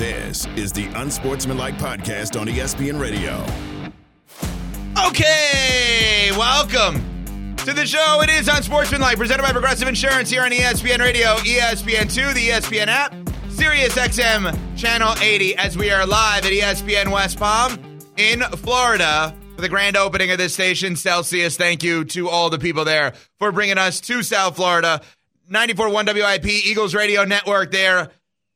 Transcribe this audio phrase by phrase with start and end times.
[0.00, 3.44] This is the Unsportsmanlike Podcast on ESPN Radio.
[5.06, 8.22] Okay, welcome to the show.
[8.22, 13.14] It is Unsportsmanlike, presented by Progressive Insurance here on ESPN Radio, ESPN2, the ESPN app,
[13.50, 17.78] Sirius XM Channel 80, as we are live at ESPN West Palm
[18.16, 20.96] in Florida for the grand opening of this station.
[20.96, 25.02] Celsius, thank you to all the people there for bringing us to South Florida.
[25.50, 28.08] 94.1 WIP, Eagles Radio Network there.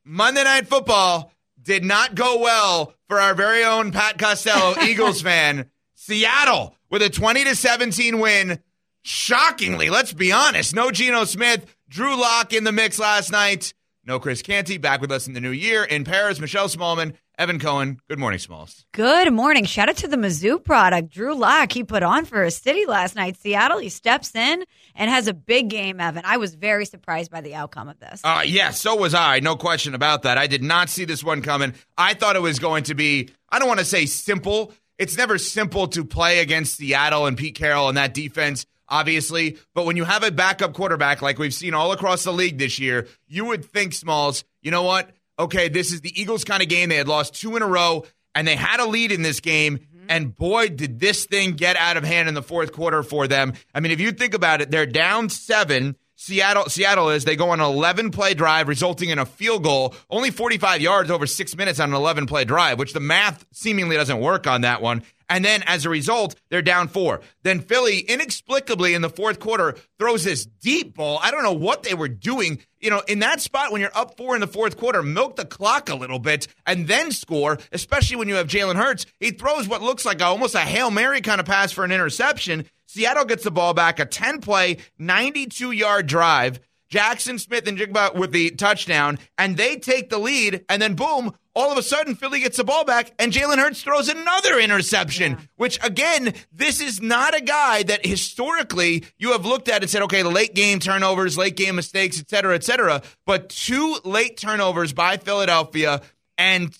[0.06, 1.33] Monday Night Football
[1.64, 5.70] did not go well for our very own Pat Costello, Eagles fan.
[5.94, 8.60] Seattle with a 20 to 17 win.
[9.02, 10.74] Shockingly, let's be honest.
[10.74, 13.74] No Geno Smith, Drew Lock in the mix last night.
[14.06, 15.82] No Chris Canty back with us in the new year.
[15.84, 18.00] In Paris, Michelle Smallman, Evan Cohen.
[18.08, 18.84] Good morning, Smalls.
[18.92, 19.64] Good morning.
[19.64, 21.10] Shout out to the Mizzou product.
[21.10, 23.36] Drew Lock, he put on for his city last night.
[23.36, 26.22] Seattle, he steps in and has a big game, Evan.
[26.24, 28.20] I was very surprised by the outcome of this.
[28.24, 29.40] Uh, yeah, so was I.
[29.40, 30.38] No question about that.
[30.38, 31.74] I did not see this one coming.
[31.96, 34.72] I thought it was going to be, I don't want to say simple.
[34.98, 39.58] It's never simple to play against Seattle and Pete Carroll and that defense obviously.
[39.74, 42.78] But when you have a backup quarterback like we've seen all across the league this
[42.78, 45.10] year, you would think, Smalls, you know what?
[45.38, 46.88] Okay, this is the Eagles kind of game.
[46.88, 49.86] They had lost two in a row and they had a lead in this game.
[50.04, 50.10] Mm-hmm.
[50.10, 53.54] And boy, did this thing get out of hand in the fourth quarter for them.
[53.74, 55.96] I mean, if you think about it, they're down seven.
[56.16, 59.94] Seattle Seattle is they go on an 11 play drive resulting in a field goal
[60.08, 63.96] only 45 yards over 6 minutes on an 11 play drive which the math seemingly
[63.96, 67.20] doesn't work on that one and then as a result, they're down four.
[67.42, 71.18] Then Philly, inexplicably in the fourth quarter, throws this deep ball.
[71.22, 72.60] I don't know what they were doing.
[72.80, 75.44] You know, in that spot when you're up four in the fourth quarter, milk the
[75.44, 79.06] clock a little bit and then score, especially when you have Jalen Hurts.
[79.20, 81.92] He throws what looks like a, almost a Hail Mary kind of pass for an
[81.92, 82.66] interception.
[82.86, 86.60] Seattle gets the ball back, a 10 play, 92 yard drive.
[86.88, 91.78] Jackson Smith-Njigba with the touchdown, and they take the lead, and then boom, all of
[91.78, 95.38] a sudden Philly gets the ball back, and Jalen Hurts throws another interception, yeah.
[95.56, 100.02] which again, this is not a guy that historically you have looked at and said,
[100.02, 103.02] okay, the late game turnovers, late game mistakes, et cetera, et cetera.
[103.26, 106.02] But two late turnovers by Philadelphia,
[106.36, 106.76] and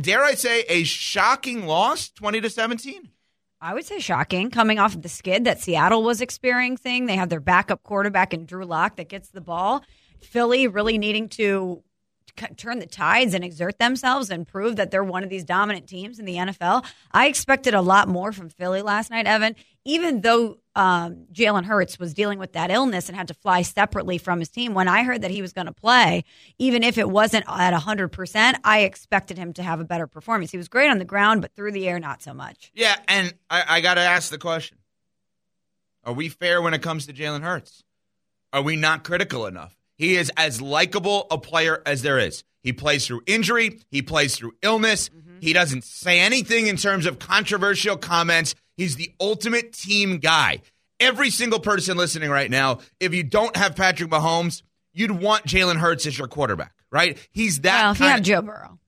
[0.00, 3.08] dare I say, a shocking loss, 20 to 17?
[3.60, 7.06] I would say shocking coming off of the skid that Seattle was experiencing.
[7.06, 9.84] They have their backup quarterback in Drew Lock that gets the ball.
[10.20, 11.82] Philly really needing to
[12.56, 16.18] turn the tides and exert themselves and prove that they're one of these dominant teams
[16.18, 16.84] in the NFL.
[17.10, 19.54] I expected a lot more from Philly last night, Evan,
[19.84, 24.16] even though um, Jalen Hurts was dealing with that illness and had to fly separately
[24.18, 24.74] from his team.
[24.74, 26.24] When I heard that he was going to play,
[26.58, 30.50] even if it wasn't at 100%, I expected him to have a better performance.
[30.50, 32.70] He was great on the ground, but through the air, not so much.
[32.74, 34.78] Yeah, and I, I got to ask the question
[36.04, 37.84] Are we fair when it comes to Jalen Hurts?
[38.52, 39.76] Are we not critical enough?
[40.02, 42.42] He is as likable a player as there is.
[42.64, 45.08] He plays through injury, he plays through illness.
[45.10, 45.38] Mm-hmm.
[45.40, 48.56] He doesn't say anything in terms of controversial comments.
[48.76, 50.62] He's the ultimate team guy.
[50.98, 55.76] Every single person listening right now, if you don't have Patrick Mahomes, you'd want Jalen
[55.76, 57.16] Hurts as your quarterback, right?
[57.30, 57.82] He's that.
[57.84, 58.80] Well, if you have Joe Burrow.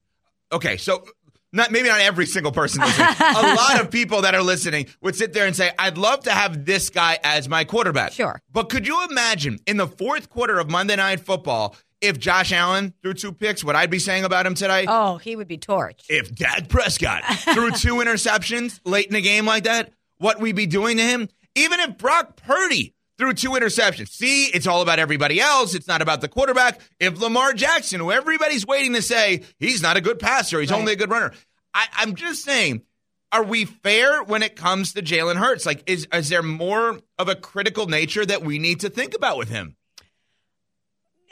[0.51, 1.05] Okay, so
[1.54, 3.09] not maybe not every single person listening.
[3.20, 6.31] a lot of people that are listening would sit there and say, "I'd love to
[6.31, 8.41] have this guy as my quarterback." Sure.
[8.53, 12.92] But could you imagine in the fourth quarter of Monday Night Football if Josh Allen
[13.03, 14.84] threw two picks, what I'd be saying about him today?
[14.87, 16.04] Oh, he would be torched.
[16.09, 20.66] If Dak Prescott threw two interceptions late in a game like that, what we'd be
[20.66, 21.28] doing to him?
[21.54, 24.09] Even if Brock Purdy threw two interceptions.
[24.09, 25.75] See, it's all about everybody else.
[25.75, 26.81] It's not about the quarterback.
[26.99, 30.79] If Lamar Jackson, who everybody's waiting to say he's not a good passer, he's right.
[30.79, 31.33] only a good runner.
[31.73, 32.83] I, I'm just saying,
[33.33, 35.67] are we fair when it comes to Jalen Hurts?
[35.67, 39.39] Like, is is there more of a critical nature that we need to think about
[39.39, 39.77] with him?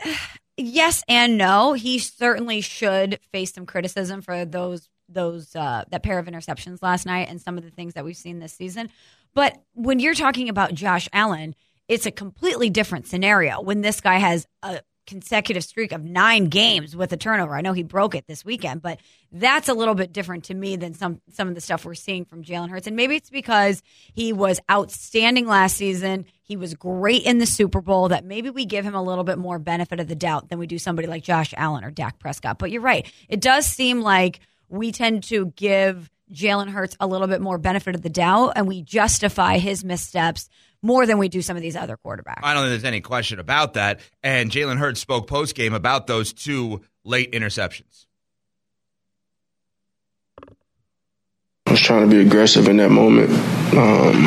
[0.59, 1.73] Yes and no.
[1.73, 7.07] He certainly should face some criticism for those those uh, that pair of interceptions last
[7.07, 8.91] night and some of the things that we've seen this season.
[9.35, 11.55] But when you're talking about Josh Allen,
[11.89, 16.95] it's a completely different scenario when this guy has a consecutive streak of nine games
[16.95, 17.57] with a turnover.
[17.57, 19.01] I know he broke it this weekend, but
[19.33, 22.25] that's a little bit different to me than some some of the stuff we're seeing
[22.25, 22.87] from Jalen Hurts.
[22.87, 23.83] And maybe it's because
[24.13, 26.27] he was outstanding last season.
[26.43, 28.09] He was great in the Super Bowl.
[28.09, 30.67] That maybe we give him a little bit more benefit of the doubt than we
[30.67, 32.59] do somebody like Josh Allen or Dak Prescott.
[32.59, 33.11] But you're right.
[33.29, 37.95] It does seem like we tend to give Jalen Hurts a little bit more benefit
[37.95, 40.49] of the doubt and we justify his missteps
[40.83, 42.41] more than we do some of these other quarterbacks.
[42.43, 44.01] I don't think there's any question about that.
[44.23, 48.07] And Jalen Hurts spoke post game about those two late interceptions.
[51.67, 53.31] I was trying to be aggressive in that moment.
[53.75, 54.27] Um,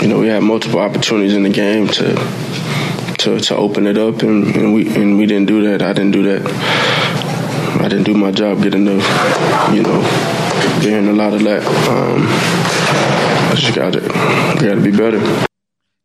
[0.00, 2.14] you know, we had multiple opportunities in the game to
[3.18, 5.82] to, to open it up, and, and we and we didn't do that.
[5.82, 6.42] I didn't do that.
[7.80, 8.94] I didn't do my job getting the,
[9.74, 10.00] you know,
[10.80, 11.64] getting a lot of that.
[11.88, 13.23] Um, I
[13.56, 15.46] just got to got to be better.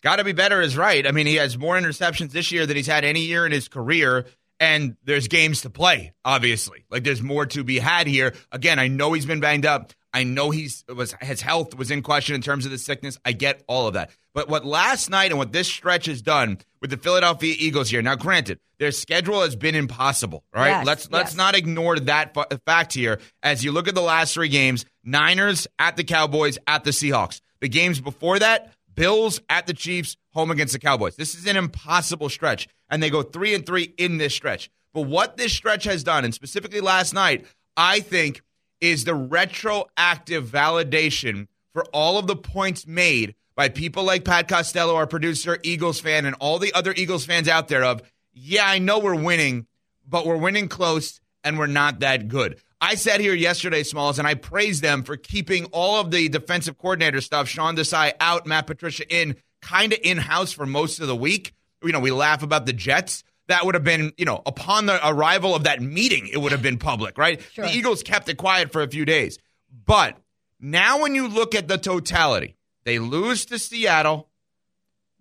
[0.01, 1.05] Got to be better is right.
[1.05, 3.67] I mean, he has more interceptions this year than he's had any year in his
[3.67, 4.25] career
[4.59, 6.13] and there's games to play.
[6.25, 8.33] Obviously, like there's more to be had here.
[8.51, 9.93] Again, I know he's been banged up.
[10.11, 13.17] I know he's was his health was in question in terms of the sickness.
[13.23, 14.09] I get all of that.
[14.33, 18.01] But what last night and what this stretch has done with the Philadelphia Eagles here.
[18.01, 20.43] Now, granted, their schedule has been impossible.
[20.53, 20.69] Right?
[20.69, 21.37] Yes, let's let's yes.
[21.37, 23.19] not ignore that fa- fact here.
[23.43, 27.41] As you look at the last three games, Niners at the Cowboys at the Seahawks.
[27.59, 31.15] The games before that, Bills at the Chiefs, home against the Cowboys.
[31.15, 34.69] This is an impossible stretch, and they go three and three in this stretch.
[34.93, 37.45] But what this stretch has done, and specifically last night,
[37.77, 38.41] I think
[38.81, 44.95] is the retroactive validation for all of the points made by people like Pat Costello,
[44.95, 48.01] our producer, Eagles fan, and all the other Eagles fans out there of,
[48.33, 49.67] yeah, I know we're winning,
[50.07, 52.61] but we're winning close and we're not that good.
[52.81, 56.77] I sat here yesterday, Smalls, and I praised them for keeping all of the defensive
[56.77, 61.07] coordinator stuff, Sean Desai out, Matt Patricia in, kind of in house for most of
[61.07, 61.53] the week.
[61.83, 63.23] You know, we laugh about the Jets.
[63.47, 66.61] That would have been, you know, upon the arrival of that meeting, it would have
[66.61, 67.41] been public, right?
[67.53, 67.65] Sure.
[67.65, 69.39] The Eagles kept it quiet for a few days.
[69.85, 70.17] But
[70.59, 72.55] now when you look at the totality,
[72.85, 74.29] they lose to Seattle,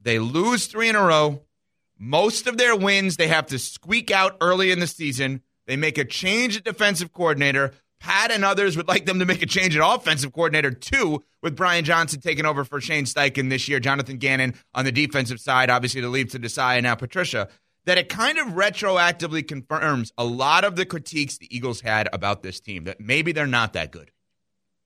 [0.01, 1.43] they lose three in a row.
[1.99, 5.43] Most of their wins they have to squeak out early in the season.
[5.69, 7.73] They make a change at defensive coordinator.
[8.01, 11.55] Pat and others would like them to make a change at offensive coordinator too, with
[11.55, 15.69] Brian Johnson taking over for Shane Steichen this year, Jonathan Gannon on the defensive side,
[15.69, 17.49] obviously to leave to Desai and now Patricia.
[17.85, 22.43] That it kind of retroactively confirms a lot of the critiques the Eagles had about
[22.43, 24.11] this team, that maybe they're not that good.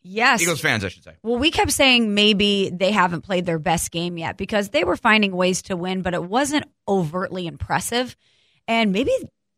[0.02, 0.42] Yes.
[0.42, 1.14] Eagles fans, I should say.
[1.22, 4.96] Well, we kept saying maybe they haven't played their best game yet because they were
[4.96, 8.16] finding ways to win, but it wasn't overtly impressive.
[8.66, 9.12] And maybe,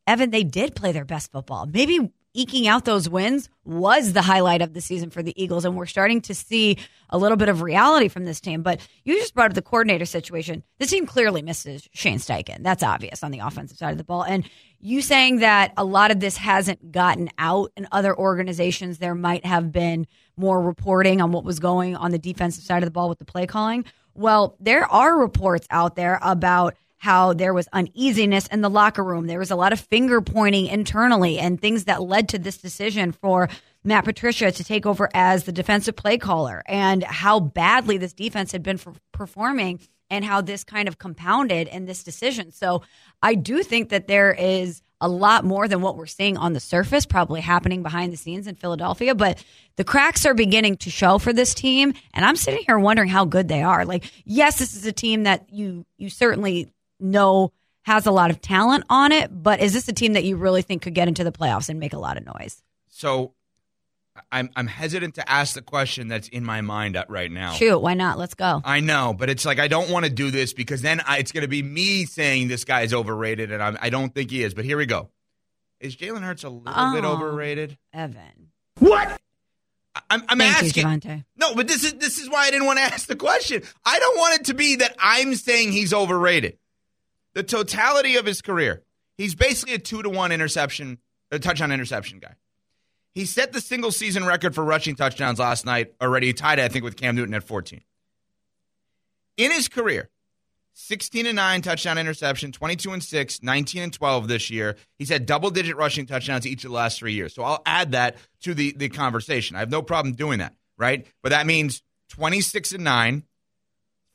[0.06, 1.66] Evan, they did play their best football.
[1.66, 5.64] Maybe eking out those wins was the highlight of the season for the Eagles.
[5.64, 6.76] And we're starting to see
[7.08, 8.62] a little bit of reality from this team.
[8.62, 10.64] But you just brought up the coordinator situation.
[10.78, 12.62] This team clearly misses Shane Steichen.
[12.62, 14.24] That's obvious on the offensive side of the ball.
[14.24, 14.48] And
[14.80, 19.46] you saying that a lot of this hasn't gotten out in other organizations, there might
[19.46, 20.06] have been
[20.36, 23.24] more reporting on what was going on the defensive side of the ball with the
[23.24, 23.84] play calling.
[24.14, 26.74] Well, there are reports out there about
[27.04, 29.26] how there was uneasiness in the locker room.
[29.26, 33.12] There was a lot of finger pointing internally and things that led to this decision
[33.12, 33.50] for
[33.84, 38.52] Matt Patricia to take over as the defensive play caller and how badly this defense
[38.52, 42.52] had been for performing and how this kind of compounded in this decision.
[42.52, 42.82] So
[43.22, 46.60] I do think that there is a lot more than what we're seeing on the
[46.60, 49.44] surface probably happening behind the scenes in Philadelphia, but
[49.76, 53.26] the cracks are beginning to show for this team and I'm sitting here wondering how
[53.26, 53.84] good they are.
[53.84, 56.72] Like yes, this is a team that you you certainly
[57.04, 57.52] know
[57.82, 60.62] has a lot of talent on it, but is this a team that you really
[60.62, 62.62] think could get into the playoffs and make a lot of noise?
[62.88, 63.34] So
[64.32, 67.52] I'm I'm hesitant to ask the question that's in my mind right now.
[67.52, 68.16] Shoot, why not?
[68.18, 68.62] Let's go.
[68.64, 71.32] I know, but it's like I don't want to do this because then I, it's
[71.32, 74.42] going to be me saying this guy is overrated, and I'm, I don't think he
[74.44, 74.54] is.
[74.54, 75.10] But here we go.
[75.80, 77.12] Is Jalen Hurts a little bit Oh.
[77.14, 77.76] overrated?
[77.92, 78.50] Evan.
[78.78, 79.20] what?
[80.10, 80.84] I'm, I'm you, asking.
[80.86, 81.24] Javante.
[81.36, 83.62] no, but this is this is why I didn't want to ask the question.
[83.84, 86.56] I don't want it to be that I'm saying he's overrated.
[87.34, 88.82] The totality of his career,
[89.18, 90.98] he's basically a two to one interception,
[91.30, 92.34] a touchdown interception guy.
[93.12, 96.32] He set the single season record for rushing touchdowns last night already.
[96.32, 97.80] Tied I think, with Cam Newton at 14.
[99.36, 100.10] In his career,
[100.74, 104.76] 16 and 9 touchdown interception, 22 and 6, 19 and 12 this year.
[104.98, 107.34] He's had double digit rushing touchdowns each of the last three years.
[107.34, 109.56] So I'll add that to the, the conversation.
[109.56, 111.06] I have no problem doing that, right?
[111.22, 113.22] But that means 26 and 9,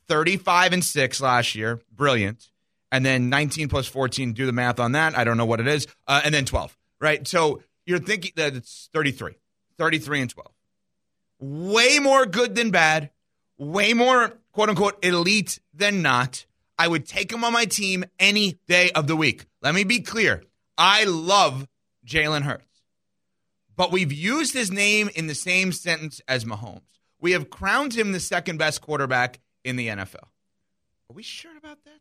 [0.08, 1.80] 35 and 6 last year.
[1.90, 2.49] Brilliant.
[2.92, 5.16] And then 19 plus 14, do the math on that.
[5.16, 5.86] I don't know what it is.
[6.06, 7.26] Uh, and then 12, right?
[7.26, 9.36] So you're thinking that it's 33,
[9.78, 10.50] 33 and 12.
[11.40, 13.10] Way more good than bad,
[13.58, 16.46] way more quote unquote elite than not.
[16.78, 19.44] I would take him on my team any day of the week.
[19.62, 20.42] Let me be clear.
[20.78, 21.68] I love
[22.06, 22.82] Jalen Hurts,
[23.76, 26.80] but we've used his name in the same sentence as Mahomes.
[27.20, 30.24] We have crowned him the second best quarterback in the NFL.
[31.10, 32.00] Are we sure about that?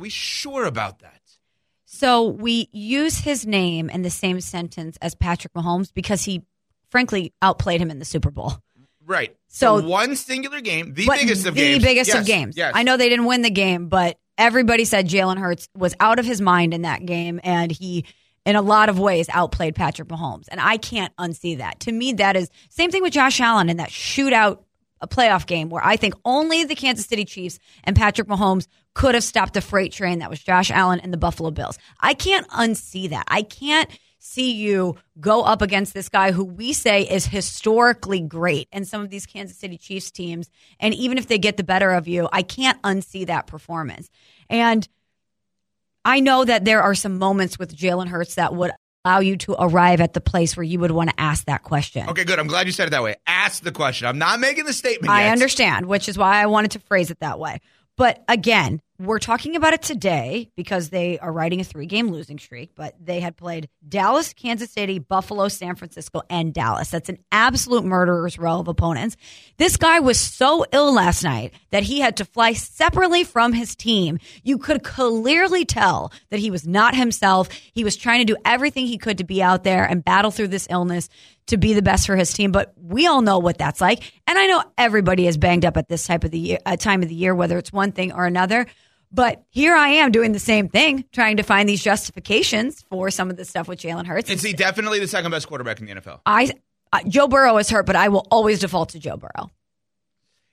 [0.00, 1.20] Are we sure about that?
[1.84, 6.40] So we use his name in the same sentence as Patrick Mahomes because he,
[6.90, 8.54] frankly, outplayed him in the Super Bowl.
[9.04, 9.36] Right.
[9.48, 11.84] So- one singular game, the biggest of the games.
[11.84, 12.56] biggest Yes, of games.
[12.56, 12.72] Yes.
[12.74, 16.24] I know they didn't win the game, but everybody said Jalen Hurts was out of
[16.24, 18.06] his mind in that game, and he,
[18.46, 20.46] in a lot of ways, outplayed Patrick Mahomes.
[20.50, 21.80] And I can't unsee that.
[21.80, 24.60] To me, that is same thing with Josh Allen in that shootout
[25.00, 29.14] a playoff game where I think only the Kansas City Chiefs and Patrick Mahomes could
[29.14, 31.78] have stopped the freight train that was Josh Allen and the Buffalo Bills.
[32.00, 33.24] I can't unsee that.
[33.28, 38.68] I can't see you go up against this guy who we say is historically great
[38.70, 40.50] and some of these Kansas City Chiefs teams.
[40.78, 44.10] And even if they get the better of you, I can't unsee that performance.
[44.50, 44.86] And
[46.04, 48.72] I know that there are some moments with Jalen Hurts that would
[49.04, 52.08] allow you to arrive at the place where you would want to ask that question.
[52.08, 52.38] Okay, good.
[52.38, 53.16] I'm glad you said it that way.
[53.26, 54.06] Ask the question.
[54.06, 55.32] I'm not making the statement I yet.
[55.32, 57.60] understand, which is why I wanted to phrase it that way.
[57.96, 62.38] But again, we're talking about it today because they are riding a three game losing
[62.38, 66.90] streak, but they had played Dallas, Kansas City, Buffalo, San Francisco, and Dallas.
[66.90, 69.16] That's an absolute murderer's row of opponents.
[69.56, 73.74] This guy was so ill last night that he had to fly separately from his
[73.74, 74.18] team.
[74.42, 77.48] You could clearly tell that he was not himself.
[77.72, 80.48] He was trying to do everything he could to be out there and battle through
[80.48, 81.08] this illness
[81.46, 82.52] to be the best for his team.
[82.52, 84.12] But we all know what that's like.
[84.26, 87.02] And I know everybody is banged up at this type of the year, uh, time
[87.02, 88.66] of the year, whether it's one thing or another.
[89.12, 93.30] But here I am doing the same thing, trying to find these justifications for some
[93.30, 94.30] of the stuff with Jalen Hurts.
[94.30, 96.20] Is he definitely the second best quarterback in the NFL?
[96.24, 96.50] I,
[96.92, 99.50] uh, Joe Burrow is hurt, but I will always default to Joe Burrow.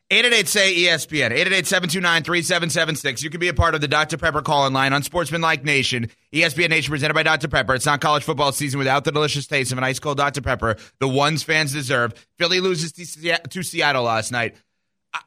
[0.10, 3.24] 888 say ESPN, 888 729 3776.
[3.24, 4.18] You can be a part of the Dr.
[4.18, 6.10] Pepper call in line on Sportsmanlike Nation.
[6.34, 7.50] ESPN Nation presented by Dr.
[7.50, 7.76] Pepper.
[7.76, 10.42] It's not college football season without the delicious taste of an ice cold Dr.
[10.42, 12.14] Pepper, the ones fans deserve.
[12.38, 14.56] Philly loses to Seattle last night.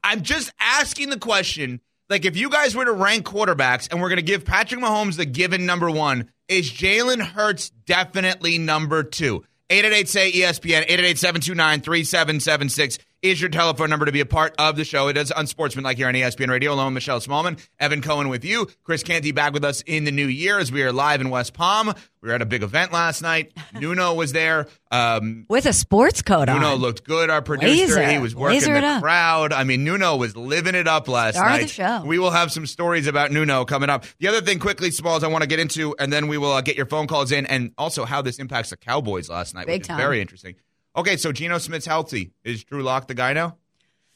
[0.02, 4.08] I'm just asking the question like, if you guys were to rank quarterbacks and we're
[4.08, 9.44] going to give Patrick Mahomes the given number one, is Jalen Hurts definitely number two?
[9.70, 14.76] 888 say ESPN, 888 729 3776 is your telephone number to be a part of
[14.76, 15.08] the show.
[15.08, 16.72] It is unsportsmanlike here on ESPN Radio.
[16.72, 18.66] Alone, Michelle Smallman, Evan Cohen with you.
[18.82, 21.52] Chris Canty back with us in the new year as we are live in West
[21.52, 21.92] Palm.
[22.22, 23.52] We were at a big event last night.
[23.74, 24.68] Nuno was there.
[24.90, 26.60] Um, With a sports coat Nuno on.
[26.60, 27.30] Nuno looked good.
[27.30, 28.06] Our producer, Laser.
[28.10, 29.52] he was working Laser the crowd.
[29.52, 31.62] I mean, Nuno was living it up last Star of night.
[31.62, 32.02] the show.
[32.04, 34.04] We will have some stories about Nuno coming up.
[34.18, 36.60] The other thing, quickly, Smalls, I want to get into, and then we will uh,
[36.62, 39.80] get your phone calls in, and also how this impacts the Cowboys last night, Big
[39.80, 39.98] which time.
[39.98, 40.56] is very interesting.
[40.96, 42.32] Okay, so Geno Smith's healthy.
[42.44, 43.56] Is Drew Lock the guy now?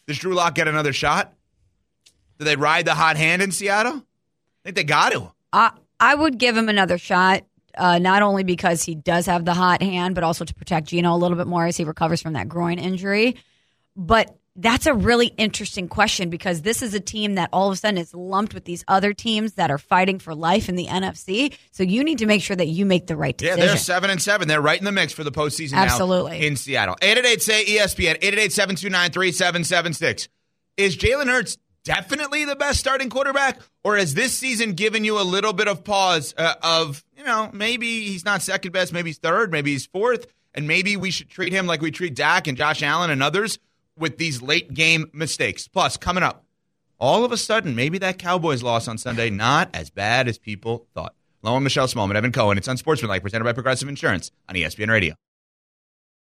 [0.06, 1.32] Does Drew Lock get another shot?
[2.38, 3.96] Do they ride the hot hand in Seattle?
[3.96, 4.02] I
[4.64, 5.32] think they got to.
[5.52, 7.44] I, I would give him another shot,
[7.78, 11.14] uh, not only because he does have the hot hand, but also to protect Geno
[11.14, 13.36] a little bit more as he recovers from that groin injury.
[13.96, 17.76] But that's a really interesting question because this is a team that all of a
[17.76, 21.56] sudden is lumped with these other teams that are fighting for life in the NFC.
[21.72, 23.58] So you need to make sure that you make the right decision.
[23.58, 24.46] Yeah, they're seven and seven.
[24.46, 26.38] They're right in the mix for the postseason Absolutely.
[26.38, 26.96] now in Seattle.
[27.02, 30.28] 888 say E ESPN, 888 729 3776.
[30.76, 33.60] Is Jalen Hurts definitely the best starting quarterback?
[33.82, 37.50] Or has this season given you a little bit of pause uh, of, you know,
[37.52, 41.28] maybe he's not second best, maybe he's third, maybe he's fourth, and maybe we should
[41.28, 43.58] treat him like we treat Dak and Josh Allen and others
[43.98, 45.68] with these late game mistakes.
[45.68, 46.44] Plus, coming up,
[46.98, 50.86] all of a sudden, maybe that Cowboys loss on Sunday not as bad as people
[50.94, 51.14] thought.
[51.42, 52.56] And Michelle Smallman, Evan Cohen.
[52.56, 55.14] It's Unsportsmanlike, presented by Progressive Insurance on ESPN Radio.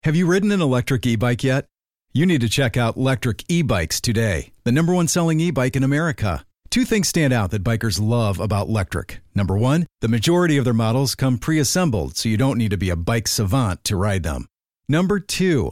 [0.03, 1.65] Have you ridden an electric e bike yet?
[2.13, 5.75] You need to check out Lectric E Bikes today, the number one selling e bike
[5.75, 6.45] in America.
[6.69, 9.17] Two things stand out that bikers love about Lectric.
[9.35, 12.77] Number one, the majority of their models come pre assembled, so you don't need to
[12.77, 14.45] be a bike savant to ride them.
[14.87, 15.71] Number two,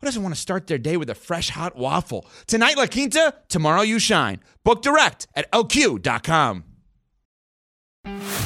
[0.00, 2.26] who doesn't want to start their day with a fresh hot waffle?
[2.46, 4.40] Tonight, La Quinta, tomorrow, you shine.
[4.64, 6.64] Book direct at lq.com.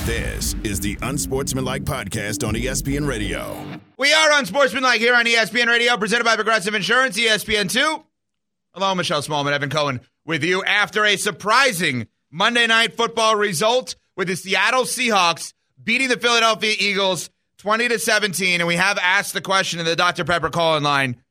[0.05, 3.65] This is the Unsportsmanlike Podcast on ESPN Radio.
[3.97, 8.03] We are Unsportsmanlike here on ESPN Radio, presented by Progressive Insurance, E ESPN2.
[8.75, 14.29] Hello, Michelle Smallman, Evan Cohen with you after a surprising Monday night football result with
[14.29, 18.61] the Seattle Seahawks beating the Philadelphia Eagles 20 to 17.
[18.61, 20.25] And we have asked the question in the Dr.
[20.25, 21.22] Pepper call in line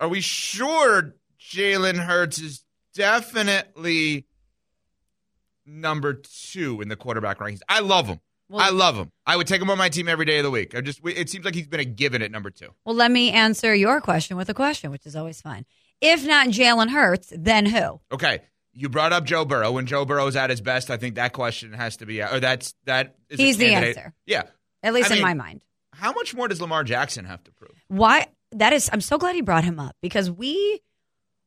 [0.00, 4.26] Are we sure Jalen Hurts is definitely
[5.64, 7.60] number two in the quarterback rankings?
[7.68, 8.20] I love him.
[8.48, 9.10] Well- I love him.
[9.26, 10.74] I would take him on my team every day of the week.
[10.76, 12.68] I just it seems like he's been a given at number two.
[12.84, 15.64] Well, let me answer your question with a question, which is always fun.
[16.00, 18.00] If not Jalen Hurts, then who?
[18.12, 18.40] Okay,
[18.72, 19.72] you brought up Joe Burrow.
[19.72, 22.40] When Joe Burrow's at his best, I think that question has to be, uh, or
[22.40, 23.16] that's that.
[23.30, 24.12] Is He's the answer.
[24.26, 24.42] Yeah.
[24.82, 25.62] At least I in mean- my mind.
[25.92, 27.72] How much more does Lamar Jackson have to prove?
[27.88, 28.26] Why?
[28.56, 30.80] That is, I'm so glad he brought him up because we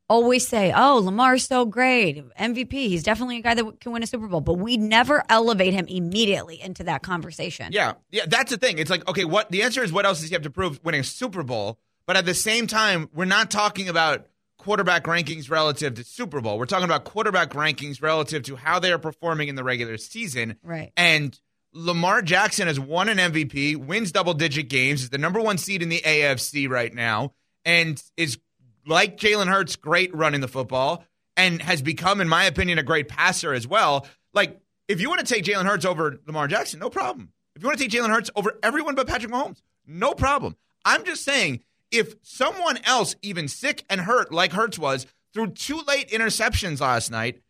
[0.09, 2.71] always say, oh, Lamar's so great, MVP.
[2.71, 5.85] He's definitely a guy that can win a Super Bowl, but we never elevate him
[5.87, 7.71] immediately into that conversation.
[7.71, 8.79] Yeah, yeah, that's the thing.
[8.79, 9.93] It's like, okay, what the answer is?
[9.93, 11.79] What else does he have to prove winning a Super Bowl?
[12.07, 14.25] But at the same time, we're not talking about
[14.57, 16.57] quarterback rankings relative to Super Bowl.
[16.57, 20.57] We're talking about quarterback rankings relative to how they are performing in the regular season.
[20.63, 20.91] Right.
[20.97, 21.39] And
[21.73, 25.81] Lamar Jackson has won an MVP, wins double digit games, is the number one seed
[25.81, 27.33] in the AFC right now,
[27.63, 28.39] and is
[28.87, 31.05] like Jalen Hurts, great running the football,
[31.37, 34.07] and has become, in my opinion, a great passer as well.
[34.33, 37.31] Like, if you want to take Jalen Hurts over Lamar Jackson, no problem.
[37.55, 40.55] If you want to take Jalen Hurts over everyone but Patrick Mahomes, no problem.
[40.85, 41.61] I'm just saying,
[41.91, 47.11] if someone else, even sick and hurt like Hurts was, threw two late interceptions last
[47.11, 47.41] night,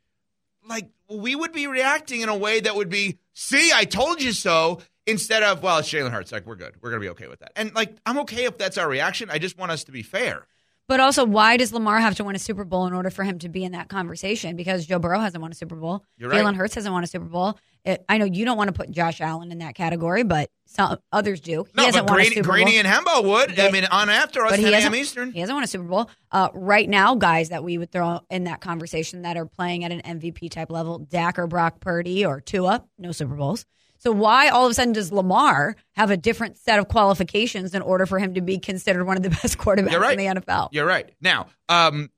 [0.70, 4.32] like we would be reacting in a way that would be, see, I told you
[4.32, 6.32] so, instead of, well, it's Jalen Hurts.
[6.32, 6.76] Like, we're good.
[6.82, 7.52] We're going to be okay with that.
[7.56, 9.30] And, like, I'm okay if that's our reaction.
[9.32, 10.46] I just want us to be fair.
[10.90, 13.38] But also, why does Lamar have to win a Super Bowl in order for him
[13.40, 14.56] to be in that conversation?
[14.56, 16.04] Because Joe Burrow hasn't won a Super Bowl.
[16.18, 16.44] You're right.
[16.44, 17.60] Jalen Hurts hasn't won a Super Bowl.
[17.86, 20.98] It, I know you don't want to put Josh Allen in that category, but some
[21.12, 21.64] others do.
[21.66, 22.80] He No, hasn't but won a Grady, Super Greeny Bowl.
[22.80, 23.60] and Hembo would.
[23.60, 24.96] I mean, on after us, 10 a.m.
[24.96, 25.32] Eastern.
[25.32, 26.10] he hasn't won a Super Bowl.
[26.32, 29.92] Uh, right now, guys that we would throw in that conversation that are playing at
[29.92, 33.64] an MVP type level, Dak or Brock Purdy or Tua, no Super Bowls.
[34.00, 37.82] So why all of a sudden does Lamar have a different set of qualifications in
[37.82, 40.18] order for him to be considered one of the best quarterbacks You're right.
[40.18, 40.70] in the NFL?
[40.72, 41.10] You're right.
[41.22, 42.10] Now, um,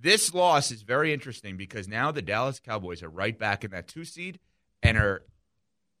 [0.00, 3.88] this loss is very interesting because now the Dallas Cowboys are right back in that
[3.88, 4.38] two seed
[4.82, 5.22] and are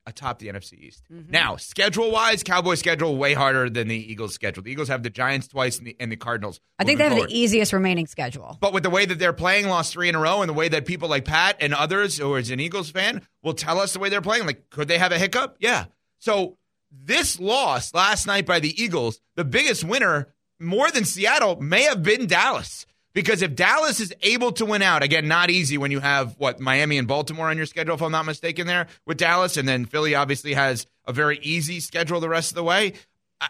[0.06, 1.04] atop the NFC East.
[1.12, 1.30] Mm-hmm.
[1.30, 4.62] Now, schedule wise, Cowboys schedule way harder than the Eagles schedule.
[4.62, 6.60] The Eagles have the Giants twice and the, and the Cardinals.
[6.78, 7.30] I think they have forward.
[7.30, 8.58] the easiest remaining schedule.
[8.60, 10.68] But with the way that they're playing, lost three in a row, and the way
[10.68, 13.98] that people like Pat and others, who is an Eagles fan, will tell us the
[13.98, 15.56] way they're playing, like, could they have a hiccup?
[15.60, 15.86] Yeah.
[16.18, 16.58] So
[16.90, 22.02] this loss last night by the Eagles, the biggest winner, more than Seattle, may have
[22.02, 22.86] been Dallas.
[23.14, 26.60] Because if Dallas is able to win out, again, not easy when you have what
[26.60, 29.84] Miami and Baltimore on your schedule, if I'm not mistaken, there with Dallas, and then
[29.84, 32.94] Philly obviously has a very easy schedule the rest of the way.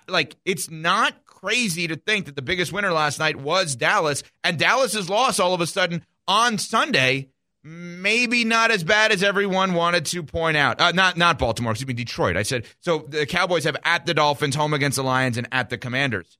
[0.08, 4.58] Like it's not crazy to think that the biggest winner last night was Dallas, and
[4.58, 7.28] Dallas's loss all of a sudden on Sunday.
[7.64, 10.80] Maybe not as bad as everyone wanted to point out.
[10.80, 12.36] Uh, not not Baltimore, excuse me, Detroit.
[12.36, 13.06] I said so.
[13.08, 16.38] The Cowboys have at the Dolphins, home against the Lions, and at the Commanders.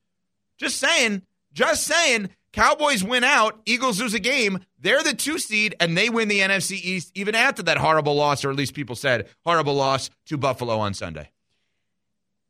[0.59, 2.31] Just saying, just saying.
[2.53, 4.59] Cowboys win out, Eagles lose a game.
[4.79, 8.45] They're the two seed, and they win the NFC East even after that horrible loss,
[8.45, 11.31] or at least people said horrible loss to Buffalo on Sunday.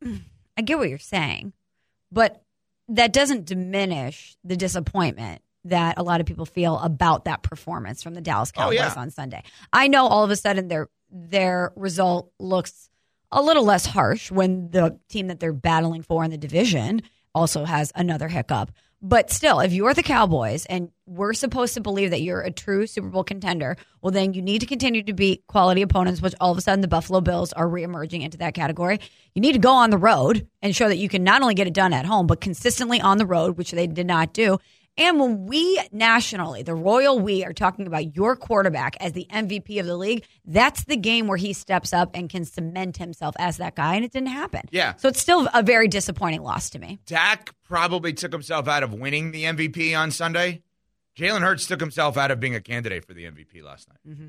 [0.04, 0.22] Mm,
[0.56, 1.52] I get what you're saying,
[2.10, 2.42] but
[2.88, 8.14] that doesn't diminish the disappointment that a lot of people feel about that performance from
[8.14, 8.94] the Dallas Oh, Cowboys yeah.
[8.96, 9.44] on Sunday.
[9.72, 12.88] I know all of a sudden their their result looks
[13.30, 17.02] a little less harsh when the team that they're battling for in the division
[17.34, 18.72] also has another hiccup.
[19.04, 22.86] But still, if you're the Cowboys and we're supposed to believe that you're a true
[22.86, 26.52] Super Bowl contender, well, then you need to continue to beat quality opponents, which all
[26.52, 29.00] of a sudden the Buffalo Bills are reemerging into that category.
[29.34, 31.66] You need to go on the road and show that you can not only get
[31.66, 34.58] it done at home, but consistently on the road, which they did not do.
[34.98, 39.80] And when we nationally, the royal we, are talking about your quarterback as the MVP
[39.80, 43.56] of the league, that's the game where he steps up and can cement himself as
[43.56, 44.62] that guy, and it didn't happen.
[44.70, 44.94] Yeah.
[44.96, 46.98] So it's still a very disappointing loss to me.
[47.06, 50.62] Dak probably took himself out of winning the MVP on Sunday.
[51.16, 53.98] Jalen Hurts took himself out of being a candidate for the MVP last night.
[54.06, 54.28] Mm-hmm.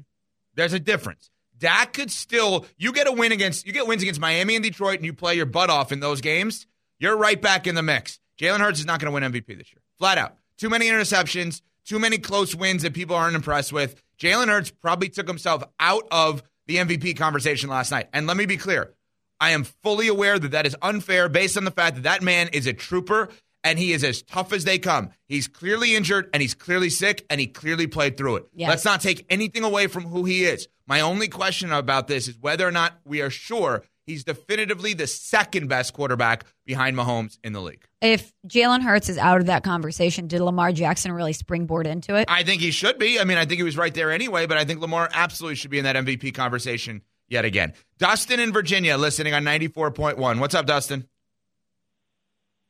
[0.55, 1.29] There's a difference.
[1.57, 2.65] Dak could still.
[2.77, 3.65] You get a win against.
[3.65, 6.21] You get wins against Miami and Detroit, and you play your butt off in those
[6.21, 6.67] games.
[6.99, 8.19] You're right back in the mix.
[8.39, 10.35] Jalen Hurts is not going to win MVP this year, flat out.
[10.57, 14.01] Too many interceptions, too many close wins that people aren't impressed with.
[14.19, 18.07] Jalen Hurts probably took himself out of the MVP conversation last night.
[18.13, 18.93] And let me be clear.
[19.39, 22.49] I am fully aware that that is unfair based on the fact that that man
[22.53, 23.29] is a trooper
[23.63, 25.09] and he is as tough as they come.
[25.27, 28.45] He's clearly injured and he's clearly sick and he clearly played through it.
[28.53, 28.69] Yes.
[28.69, 30.67] Let's not take anything away from who he is.
[30.85, 35.07] My only question about this is whether or not we are sure he's definitively the
[35.07, 37.85] second best quarterback behind Mahomes in the league.
[38.01, 42.25] If Jalen Hurts is out of that conversation, did Lamar Jackson really springboard into it?
[42.27, 43.19] I think he should be.
[43.19, 45.71] I mean, I think he was right there anyway, but I think Lamar absolutely should
[45.71, 47.73] be in that MVP conversation yet again.
[47.97, 50.39] Dustin in Virginia listening on 94.1.
[50.39, 51.07] What's up, Dustin?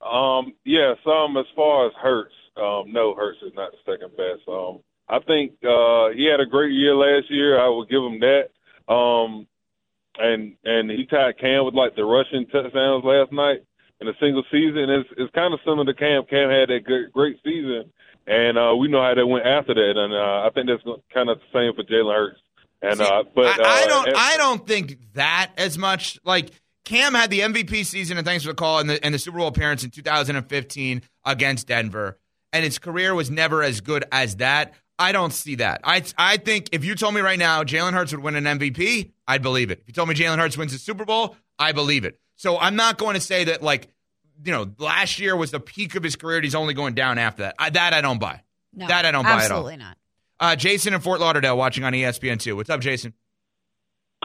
[0.01, 4.47] Um, yeah, um, as far as Hurts, um, no, Hurts is not the second best.
[4.47, 7.59] Um, I think uh, he had a great year last year.
[7.59, 8.93] I will give him that.
[8.93, 9.47] Um,
[10.17, 13.59] and and he tied Cam with like the rushing touchdowns last night
[14.01, 14.89] in a single season.
[14.89, 16.23] It's it's kind of similar to Cam.
[16.29, 17.91] Cam had that good, great season,
[18.27, 19.93] and uh, we know how that went after that.
[19.95, 22.39] And uh, I think that's kind of the same for Jalen Hurts.
[22.81, 26.19] And See, uh, but I, I uh, don't and- I don't think that as much.
[26.23, 26.49] Like
[26.85, 29.37] Cam had the MVP season, and thanks for the call, and the, and the Super
[29.37, 32.19] Bowl appearance in 2015 against Denver,
[32.51, 34.73] and his career was never as good as that.
[34.99, 35.81] I don't see that.
[35.83, 39.11] I I think if you told me right now Jalen Hurts would win an MVP,
[39.27, 39.79] I'd believe it.
[39.81, 42.19] If you told me Jalen Hurts wins the Super Bowl, I believe it.
[42.35, 43.87] So I'm not going to say that like
[44.45, 46.37] you know last year was the peak of his career.
[46.37, 47.55] and He's only going down after that.
[47.59, 48.41] I, that I don't buy.
[48.73, 49.59] No, That I don't buy at all.
[49.59, 49.97] absolutely not.
[50.39, 52.55] Uh, Jason in Fort Lauderdale watching on ESPN two.
[52.55, 53.13] What's up, Jason?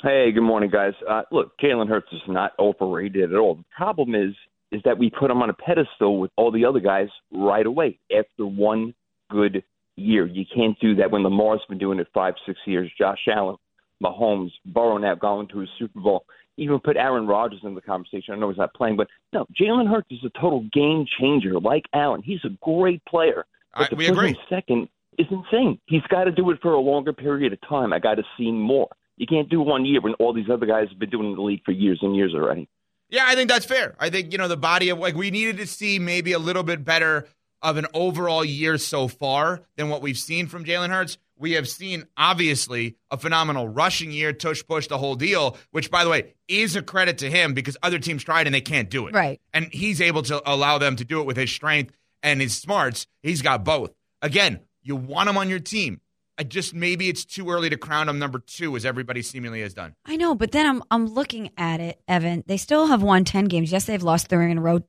[0.02, 0.92] Hey, good morning, guys.
[1.08, 3.56] Uh, look, Jalen Hurts is not overrated at all.
[3.56, 4.34] The problem is,
[4.70, 7.98] is that we put him on a pedestal with all the other guys right away
[8.16, 8.94] after one
[9.30, 9.64] good
[9.98, 10.26] year.
[10.26, 12.90] You can't do that when Lamar's been doing it five, six years.
[12.98, 13.56] Josh Allen,
[14.02, 16.24] Mahomes, Burrow now going to a Super Bowl.
[16.56, 18.34] Even put Aaron Rodgers in the conversation.
[18.34, 21.60] I know he's not playing, but no, Jalen Hurts is a total game changer.
[21.60, 23.44] Like Allen, he's a great player.
[23.76, 24.36] But I- we agree.
[24.48, 25.78] second is insane.
[25.86, 27.92] He's got to do it for a longer period of time.
[27.92, 28.88] I got to see more.
[29.16, 31.36] You can't do one year when all these other guys have been doing it in
[31.36, 32.68] the league for years and years already.
[33.10, 33.96] Yeah, I think that's fair.
[33.98, 36.62] I think, you know, the body of like we needed to see maybe a little
[36.62, 37.26] bit better
[37.62, 41.18] of an overall year so far than what we've seen from Jalen Hurts.
[41.36, 46.04] We have seen obviously a phenomenal rushing year, tush push the whole deal, which by
[46.04, 49.06] the way is a credit to him because other teams tried and they can't do
[49.06, 49.14] it.
[49.14, 49.40] Right.
[49.54, 53.06] And he's able to allow them to do it with his strength and his smarts.
[53.22, 53.92] He's got both.
[54.20, 56.00] Again, you want him on your team.
[56.38, 59.74] I just maybe it's too early to crown him number two, as everybody seemingly has
[59.74, 59.94] done.
[60.04, 62.44] I know, but then I'm I'm looking at it, Evan.
[62.46, 63.72] They still have won ten games.
[63.72, 64.80] Yes, they've lost three in a row,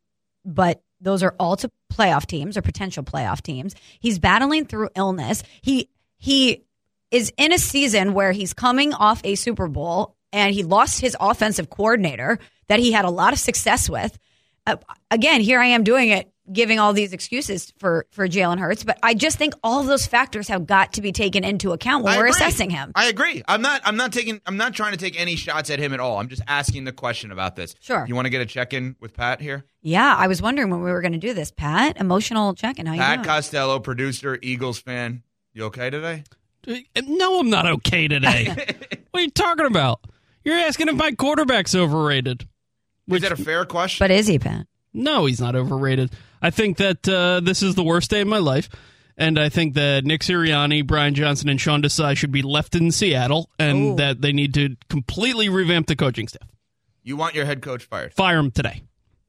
[0.46, 3.76] but those are all to playoff teams or potential playoff teams.
[4.00, 5.44] He's battling through illness.
[5.62, 6.66] He he
[7.12, 11.18] is in a season where he's coming off a Super Bowl and he lost his
[11.20, 14.18] offensive coordinator that he had a lot of success with.
[14.68, 14.78] Uh,
[15.10, 18.98] again, here I am doing it, giving all these excuses for for Jalen Hurts, but
[19.04, 22.18] I just think all those factors have got to be taken into account when I
[22.18, 22.46] we're agree.
[22.46, 22.92] assessing him.
[22.96, 23.44] I agree.
[23.48, 23.82] I'm not.
[23.86, 24.42] I'm not taking.
[24.46, 26.18] I'm not trying to take any shots at him at all.
[26.18, 27.76] I'm just asking the question about this.
[27.80, 28.06] Sure.
[28.08, 29.66] You want to get a check in with Pat here?
[29.82, 31.52] Yeah, I was wondering when we were going to do this.
[31.52, 32.86] Pat, emotional check-in.
[32.86, 33.26] How you Pat doing?
[33.26, 35.24] Costello, producer, Eagles fan.
[35.54, 36.24] You okay today?
[37.06, 38.46] No, I'm not okay today.
[39.12, 40.02] what are you talking about?
[40.44, 42.48] You're asking if my quarterback's overrated.
[43.08, 44.04] Is that a fair question?
[44.04, 44.68] but is he, Pat?
[44.94, 46.12] No, he's not overrated.
[46.42, 48.70] I think that uh, this is the worst day of my life.
[49.18, 52.90] And I think that Nick Sirianni, Brian Johnson, and Sean Desai should be left in
[52.90, 53.96] Seattle and Ooh.
[53.98, 56.48] that they need to completely revamp the coaching staff.
[57.04, 58.14] you want your head coach fired?
[58.14, 58.82] Fire him today.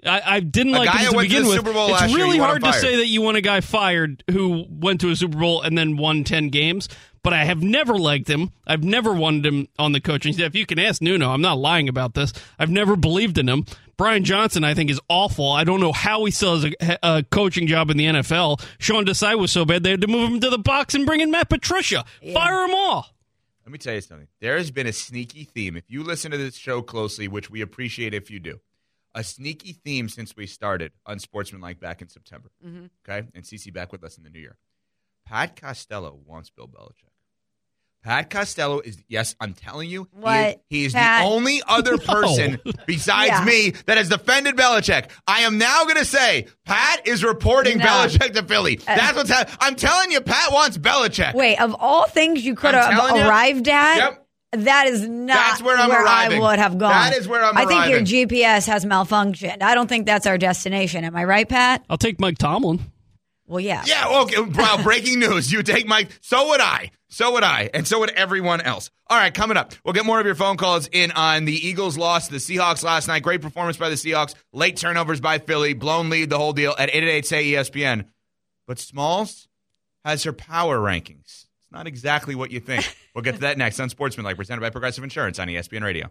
[0.07, 1.59] I, I didn't A like guy him to went to begin the with.
[1.59, 3.61] Super Bowl it's last year, really you hard to say that you want a guy
[3.61, 6.88] fired who went to a Super Bowl and then won 10 games,
[7.23, 8.51] but I have never liked him.
[8.66, 10.55] I've never wanted him on the coaching staff.
[10.55, 11.31] You can ask Nuno.
[11.31, 12.33] I'm not lying about this.
[12.59, 13.66] I've never believed in him.
[14.00, 15.50] Brian Johnson, I think, is awful.
[15.50, 18.64] I don't know how he still has a, a coaching job in the NFL.
[18.78, 21.20] Sean Desai was so bad they had to move him to the box and bring
[21.20, 22.06] in Matt Patricia.
[22.32, 23.08] Fire them all.
[23.66, 24.28] Let me tell you something.
[24.40, 25.76] There has been a sneaky theme.
[25.76, 28.60] If you listen to this show closely, which we appreciate if you do,
[29.14, 32.50] a sneaky theme since we started Unsportsmanlike back in September.
[32.66, 32.86] Mm-hmm.
[33.06, 34.56] Okay, and CC back with us in the new year.
[35.26, 37.10] Pat Costello wants Bill Belichick.
[38.02, 42.58] Pat Costello is yes, I'm telling you, he is- he is, the only other person
[42.86, 43.44] besides Yeah.
[43.44, 45.10] me that has defended Belichick.
[45.26, 47.84] I am now going to say Pat is reporting No.
[47.84, 48.76] Uh, Belichick to Philly.
[48.76, 49.56] That's what's happening.
[49.60, 51.34] I'm telling you, Pat wants Belichick.
[51.34, 53.28] Wait, of all things you could I'm have telling you.
[53.28, 54.26] arrived at, Yep.
[54.64, 56.40] that is not That's where I'm I arriving.
[56.40, 56.90] would have gone.
[56.92, 58.06] That is where I'm I think arriving.
[58.06, 59.62] your GPS has malfunctioned.
[59.62, 61.04] I don't think that's our destination.
[61.04, 61.84] Am I right, Pat?
[61.90, 62.80] I'll take Mike Tomlin.
[63.50, 63.82] Well, yeah.
[63.84, 64.40] Yeah, okay.
[64.40, 65.50] Wow, breaking news.
[65.50, 66.08] You take Mike.
[66.20, 66.92] So would I.
[67.08, 67.68] So would I.
[67.74, 68.92] And so would everyone else.
[69.08, 71.98] All right, coming up, we'll get more of your phone calls in on the Eagles
[71.98, 73.24] loss to the Seahawks last night.
[73.24, 74.36] Great performance by the Seahawks.
[74.52, 75.74] Late turnovers by Philly.
[75.74, 78.04] Blown lead, the whole deal at 888 say ESPN.
[78.68, 79.48] But Smalls
[80.04, 81.24] has her power rankings.
[81.26, 82.86] It's not exactly what you think.
[83.12, 86.10] We'll get to that next on Sportsmanlike, presented by Progressive Insurance on ESPN Radio.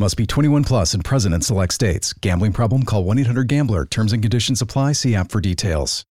[0.00, 2.14] Must be 21 plus and present in select states.
[2.14, 2.84] Gambling problem?
[2.84, 3.84] Call 1 800 Gambler.
[3.84, 4.92] Terms and conditions apply.
[4.92, 6.06] See app for details.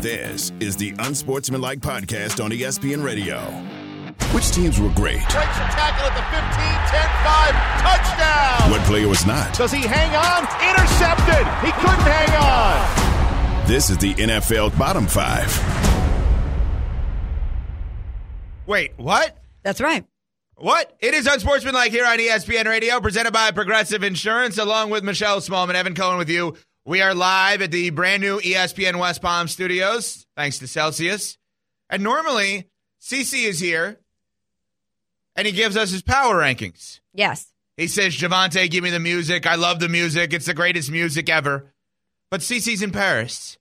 [0.00, 3.40] This is the Unsportsmanlike Podcast on ESPN Radio.
[4.30, 5.16] Which teams were great?
[5.16, 6.46] Breaks a tackle at the 15,
[6.94, 8.70] 10, 5, touchdown!
[8.70, 9.52] What player was not?
[9.54, 10.44] Does he hang on?
[10.70, 11.44] Intercepted!
[11.66, 13.66] He couldn't hang on!
[13.66, 15.50] This is the NFL Bottom Five.
[18.68, 19.36] Wait, what?
[19.64, 20.04] That's right.
[20.58, 20.96] What?
[21.00, 25.74] It is Unsportsmanlike here on ESPN Radio, presented by Progressive Insurance, along with Michelle Smallman,
[25.74, 26.56] Evan Cohen with you.
[26.84, 31.38] We are live at the brand new ESPN West Palm studios, thanks to Celsius.
[31.88, 32.66] And normally,
[33.00, 34.00] CC is here,
[35.36, 36.98] and he gives us his power rankings.
[37.14, 37.52] Yes.
[37.76, 39.46] He says, Javante, give me the music.
[39.46, 40.32] I love the music.
[40.32, 41.72] It's the greatest music ever.
[42.32, 43.58] But CC's in Paris.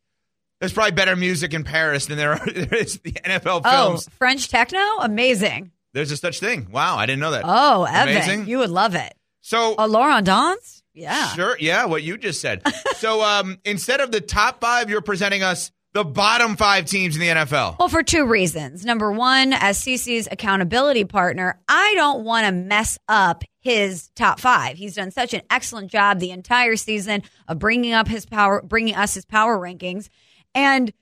[0.59, 4.09] There's probably better music in Paris than there, are, there is the NFL Oh, films.
[4.17, 4.79] French techno?
[5.01, 5.71] Amazing.
[5.97, 6.67] There's a such thing.
[6.71, 7.41] Wow, I didn't know that.
[7.43, 8.15] Oh, Evan.
[8.15, 8.47] Amazing.
[8.47, 9.15] You would love it.
[9.41, 10.83] So, A Laurent Dance?
[10.93, 11.29] Yeah.
[11.29, 11.57] Sure.
[11.59, 12.61] Yeah, what you just said.
[12.97, 17.21] so um, instead of the top five, you're presenting us the bottom five teams in
[17.21, 17.79] the NFL.
[17.79, 18.85] Well, for two reasons.
[18.85, 24.77] Number one, as CC's accountability partner, I don't want to mess up his top five.
[24.77, 28.93] He's done such an excellent job the entire season of bringing up his power, bringing
[28.93, 30.09] us his power rankings,
[30.53, 30.93] and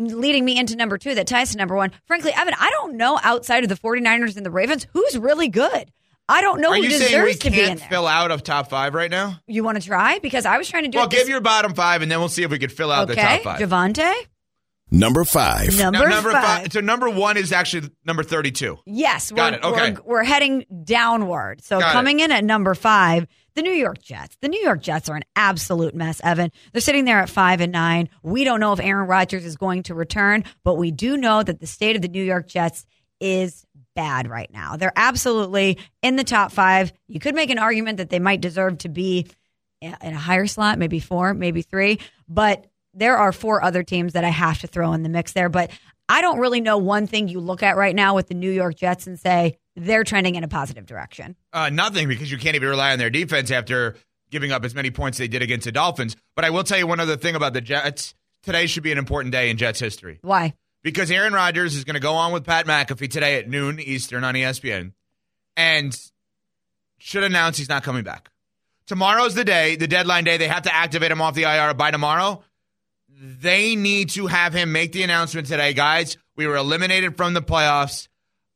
[0.00, 1.90] leading me into number two that ties to number one.
[2.06, 5.90] Frankly, Evan, I don't know outside of the 49ers and the Ravens who's really good.
[6.28, 7.88] I don't know Are who you saying deserves we to be in can't there.
[7.88, 9.40] fill out of top five right now?
[9.46, 10.20] you want to try?
[10.20, 11.10] Because I was trying to do Well, it.
[11.10, 13.16] give this- your bottom five, and then we'll see if we could fill out the
[13.16, 13.60] top five.
[13.60, 14.12] Javante.
[14.92, 15.76] Number five.
[15.78, 16.72] Number, Now, number five.
[16.72, 18.78] So number one is actually number thirty-two.
[18.86, 19.92] Yes, Got we're, it, okay.
[20.04, 21.62] we're, we're heading downward.
[21.62, 21.92] So Got it.
[21.92, 24.36] coming in at number five, the New York Jets.
[24.40, 26.50] The New York Jets are an absolute mess, Evan.
[26.72, 28.08] They're sitting there at five and nine.
[28.22, 31.60] We don't know if Aaron Rodgers is going to return, but we do know that
[31.60, 32.86] the state of the New York Jets
[33.20, 34.76] is bad right now.
[34.76, 36.92] They're absolutely in the top five.
[37.08, 39.26] You could make an argument that they might deserve to be
[39.80, 44.24] in a higher slot, maybe four, maybe three, but there are four other teams that
[44.24, 45.48] I have to throw in the mix there.
[45.48, 45.70] But
[46.08, 48.74] I don't really know one thing you look at right now with the New York
[48.74, 51.36] Jets and say they're trending in a positive direction.
[51.52, 53.96] Uh, nothing because you can't even rely on their defense after
[54.30, 56.16] giving up as many points they did against the Dolphins.
[56.36, 58.14] But I will tell you one other thing about the Jets.
[58.42, 60.18] Today should be an important day in Jets history.
[60.22, 60.54] Why?
[60.82, 64.24] because Aaron Rodgers is going to go on with Pat McAfee today at noon Eastern
[64.24, 64.92] on ESPN
[65.56, 65.98] and
[66.98, 68.30] should announce he's not coming back.
[68.86, 70.36] Tomorrow's the day, the deadline day.
[70.36, 72.42] They have to activate him off the IR by tomorrow.
[73.08, 76.16] They need to have him make the announcement today, guys.
[76.36, 78.08] We were eliminated from the playoffs.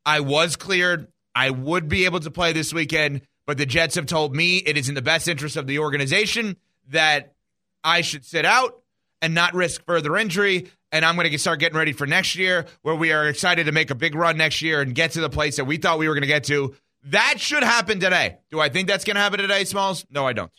[0.07, 1.09] I was cleared.
[1.35, 4.77] I would be able to play this weekend, but the Jets have told me it
[4.77, 6.57] is in the best interest of the organization
[6.88, 7.35] that
[7.83, 8.81] I should sit out
[9.20, 10.70] and not risk further injury.
[10.92, 13.73] And I'm going to start getting ready for next year, where we are excited to
[13.73, 16.09] make a big run next year and get to the place that we thought we
[16.09, 16.75] were going to get to.
[17.07, 18.38] That should happen today.
[18.51, 20.07] Do I think that's going to happen today, Smalls?
[20.09, 20.53] No, I don't.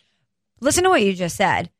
[0.60, 1.70] Listen to what you just said.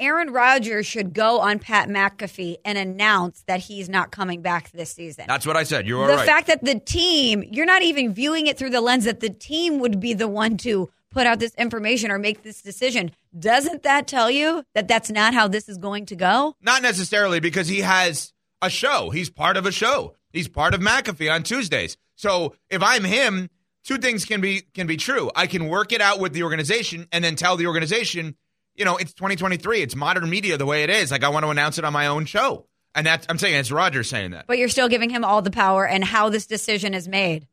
[0.00, 4.90] Aaron Rodgers should go on Pat McAfee and announce that he's not coming back this
[4.90, 5.26] season.
[5.28, 5.86] That's what I said.
[5.86, 6.26] You are the right.
[6.26, 9.78] fact that the team, you're not even viewing it through the lens that the team
[9.78, 13.10] would be the one to put out this information or make this decision.
[13.38, 16.56] Doesn't that tell you that that's not how this is going to go?
[16.62, 18.32] Not necessarily because he has
[18.62, 19.10] a show.
[19.10, 20.14] He's part of a show.
[20.32, 21.96] He's part of McAfee on Tuesdays.
[22.14, 23.50] So if I'm him,
[23.84, 25.30] two things can be can be true.
[25.34, 28.36] I can work it out with the organization and then tell the organization,
[28.80, 29.82] you know, it's 2023.
[29.82, 31.10] It's modern media the way it is.
[31.10, 32.66] Like I want to announce it on my own show.
[32.94, 34.46] And that's I'm saying it's Roger saying that.
[34.48, 37.46] But you're still giving him all the power and how this decision is made.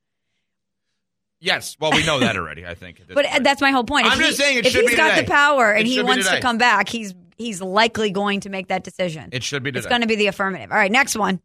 [1.40, 1.76] Yes.
[1.80, 2.66] Well, we know that already.
[2.66, 3.02] I think.
[3.14, 3.44] But uh, point.
[3.44, 4.08] that's my whole point.
[4.08, 5.24] If I'm just he- saying it if should he's be got today.
[5.24, 8.86] the power and he wants to come back, he's he's likely going to make that
[8.86, 9.30] decision.
[9.34, 9.80] it should be today.
[9.80, 10.72] It's going to be the affirmative.
[10.72, 11.42] All right, next one.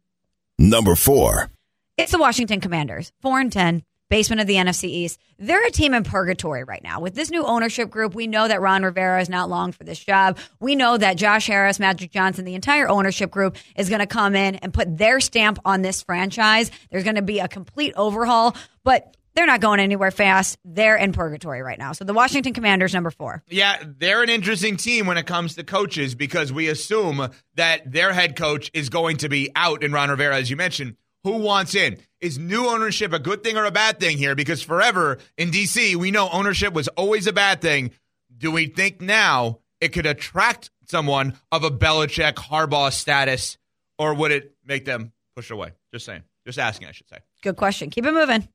[0.57, 1.51] Number four.
[1.97, 5.19] It's the Washington Commanders, four and ten, basement of the NFC East.
[5.39, 6.99] They're a team in purgatory right now.
[6.99, 9.97] With this new ownership group, we know that Ron Rivera is not long for this
[9.97, 10.37] job.
[10.59, 14.35] We know that Josh Harris, Magic Johnson, the entire ownership group is going to come
[14.35, 16.69] in and put their stamp on this franchise.
[16.91, 20.59] There's going to be a complete overhaul, but they're not going anywhere fast.
[20.63, 21.93] They're in purgatory right now.
[21.93, 23.41] So the Washington Commanders, number four.
[23.49, 28.13] Yeah, they're an interesting team when it comes to coaches because we assume that their
[28.13, 30.97] head coach is going to be out in Ron Rivera, as you mentioned.
[31.23, 31.97] Who wants in?
[32.19, 34.35] Is new ownership a good thing or a bad thing here?
[34.35, 37.91] Because forever in DC, we know ownership was always a bad thing.
[38.37, 43.57] Do we think now it could attract someone of a Belichick Harbaugh status,
[43.97, 45.71] or would it make them push away?
[45.93, 46.23] Just saying.
[46.45, 47.17] Just asking, I should say.
[47.41, 47.89] Good question.
[47.89, 48.47] Keep it moving.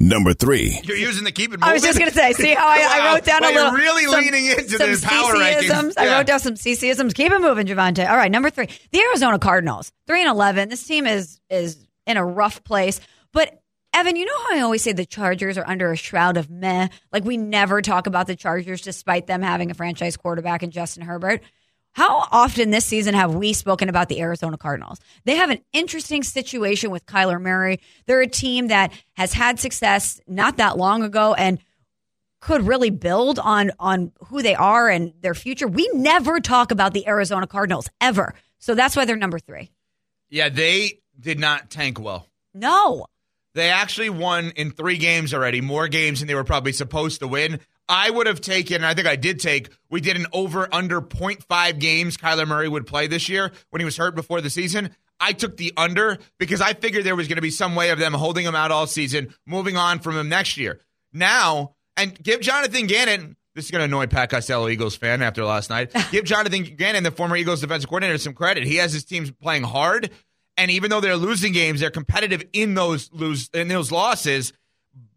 [0.00, 0.78] Number three.
[0.84, 3.12] You're using the keep it I was just going to say, see how I, I
[3.14, 3.70] wrote down Well, a little.
[3.72, 5.68] You're really some- leaning into some the power CCisms.
[5.68, 5.92] rankings.
[5.98, 7.14] I wrote down some CCisms.
[7.14, 8.08] Keep it moving, Javante.
[8.08, 10.68] All right, number three, the Arizona Cardinals, three and eleven.
[10.68, 13.00] This team is is in a rough place.
[13.32, 13.62] But
[13.94, 16.88] Evan, you know how I always say the Chargers are under a shroud of meh.
[17.12, 21.04] Like we never talk about the Chargers, despite them having a franchise quarterback in Justin
[21.04, 21.42] Herbert.
[21.92, 25.00] How often this season have we spoken about the Arizona Cardinals?
[25.24, 27.80] They have an interesting situation with Kyler Murray.
[28.06, 31.58] They're a team that has had success not that long ago and
[32.40, 35.66] could really build on on who they are and their future.
[35.66, 38.34] We never talk about the Arizona Cardinals ever.
[38.60, 39.68] So that's why they're number 3.
[40.30, 42.26] Yeah, they did not tank well.
[42.54, 43.06] No.
[43.54, 47.28] They actually won in three games already, more games than they were probably supposed to
[47.28, 47.60] win.
[47.88, 51.78] I would have taken, I think I did take, we did an over under 0.5
[51.78, 54.90] games Kyler Murray would play this year when he was hurt before the season.
[55.18, 57.98] I took the under because I figured there was going to be some way of
[57.98, 60.80] them holding him out all season, moving on from him next year.
[61.12, 65.44] Now, and give Jonathan Gannon, this is going to annoy Pat Costello, Eagles fan, after
[65.44, 65.92] last night.
[66.12, 68.64] give Jonathan Gannon, the former Eagles defensive coordinator, some credit.
[68.64, 70.10] He has his teams playing hard.
[70.58, 74.52] And even though they're losing games, they're competitive in those lose in those losses,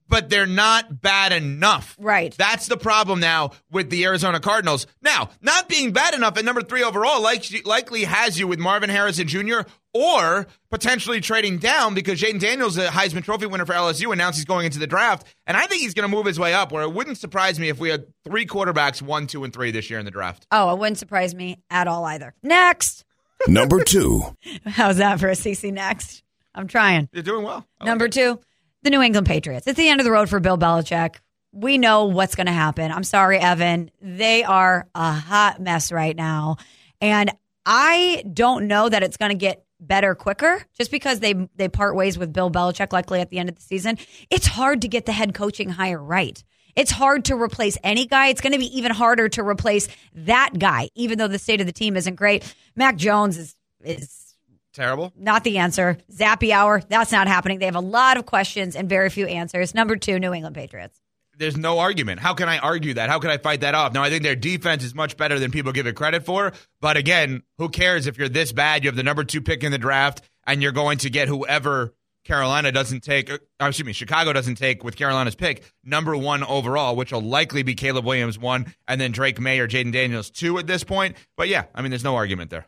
[0.08, 1.96] but they're not bad enough.
[2.00, 2.36] Right.
[2.38, 4.86] That's the problem now with the Arizona Cardinals.
[5.02, 8.90] Now, not being bad enough at number three overall like, likely has you with Marvin
[8.90, 9.62] Harrison Jr.
[9.94, 14.46] or potentially trading down because Jayden Daniels, a Heisman Trophy winner for LSU, announced he's
[14.46, 15.26] going into the draft.
[15.48, 17.70] And I think he's going to move his way up, where it wouldn't surprise me
[17.70, 20.46] if we had three quarterbacks, one, two, and three this year in the draft.
[20.52, 22.36] Oh, it wouldn't surprise me at all either.
[22.44, 23.06] Next.
[23.48, 24.24] Number two.
[24.66, 26.24] How's that for a CC next?
[26.54, 27.10] I'm trying.
[27.12, 27.66] You're doing well.
[27.84, 28.40] Number two,
[28.84, 29.68] the New England Patriots.
[29.68, 31.16] It's the end of the road for Bill Belichick.
[31.54, 32.92] We know what's going to happen.
[32.92, 33.92] I'm sorry, Evan.
[34.02, 36.58] They are a hot mess right now.
[37.00, 37.32] And
[37.66, 41.96] I don't know that it's going to get better quicker just because they they part
[41.96, 43.98] ways with Bill Belichick likely at the end of the season.
[44.30, 46.42] It's hard to get the head coaching hire right.
[46.76, 48.28] It's hard to replace any guy.
[48.28, 51.68] It's going to be even harder to replace that guy, even though the state of
[51.68, 52.56] the team isn't great.
[52.76, 54.36] Mac Jones is is
[54.74, 55.12] Terrible.
[55.18, 55.98] not the answer.
[56.14, 57.60] Zappy hour, that's not happening.
[57.60, 59.74] They have a lot of questions and very few answers.
[59.76, 60.98] Number two, New England Patriots.
[61.38, 62.20] there's no argument.
[62.22, 63.10] How can I argue that?
[63.10, 63.94] How can I fight that off?
[63.94, 66.54] Now, I think their defense is much better than people give it credit for.
[66.80, 68.84] But again, who cares if you're this bad?
[68.84, 71.94] You have the number two pick in the draft, and you're going to get whoever
[72.24, 76.96] Carolina doesn't take, or, excuse me, Chicago doesn't take with Carolina's pick, number one overall,
[76.96, 80.58] which will likely be Caleb Williams one, and then Drake Maye or Jayden Daniels two
[80.60, 81.16] at this point.
[81.36, 82.68] But yeah, I mean, there's no argument there.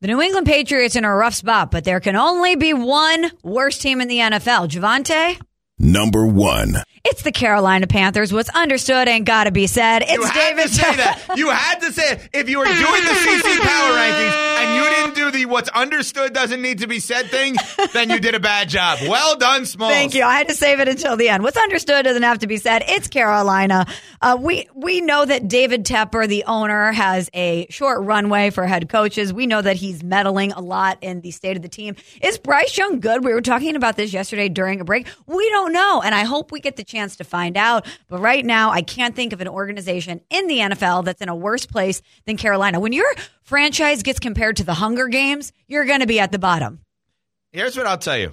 [0.00, 3.82] The New England Patriots in a rough spot, but there can only be one worst
[3.82, 4.68] team in the NFL.
[4.68, 5.38] Javante?
[5.78, 6.74] Number one.
[7.04, 8.32] It's the Carolina Panthers.
[8.32, 10.02] What's understood ain't got to be said.
[10.02, 10.62] It's you had David.
[10.68, 11.24] to say that.
[11.36, 12.28] You had to say it.
[12.32, 14.49] If you were doing the CC power rankings
[15.30, 17.56] the what's understood doesn't need to be said thing,
[17.92, 18.98] then you did a bad job.
[19.08, 19.92] Well done, Smalls.
[19.92, 20.24] Thank you.
[20.24, 21.42] I had to save it until the end.
[21.42, 22.82] What's understood doesn't have to be said.
[22.86, 23.86] It's Carolina.
[24.20, 28.88] Uh, we we know that David Tepper, the owner, has a short runway for head
[28.88, 29.32] coaches.
[29.32, 31.96] We know that he's meddling a lot in the state of the team.
[32.20, 33.24] Is Bryce Young good?
[33.24, 35.06] We were talking about this yesterday during a break.
[35.26, 37.86] We don't know, and I hope we get the chance to find out.
[38.08, 41.36] But right now, I can't think of an organization in the NFL that's in a
[41.36, 42.80] worse place than Carolina.
[42.80, 43.10] When your
[43.50, 46.78] franchise gets compared to the Hunger Games, you're going to be at the bottom.
[47.50, 48.32] Here's what I'll tell you.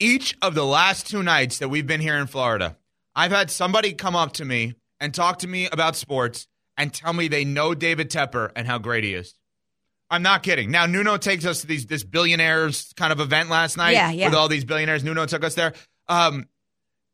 [0.00, 2.78] Each of the last two nights that we've been here in Florida,
[3.14, 7.12] I've had somebody come up to me and talk to me about sports and tell
[7.12, 9.34] me they know David Tepper and how great he is.
[10.10, 10.70] I'm not kidding.
[10.70, 14.28] Now Nuno takes us to these this billionaires kind of event last night Yeah, yeah.
[14.28, 15.04] with all these billionaires.
[15.04, 15.74] Nuno took us there.
[16.08, 16.48] Um,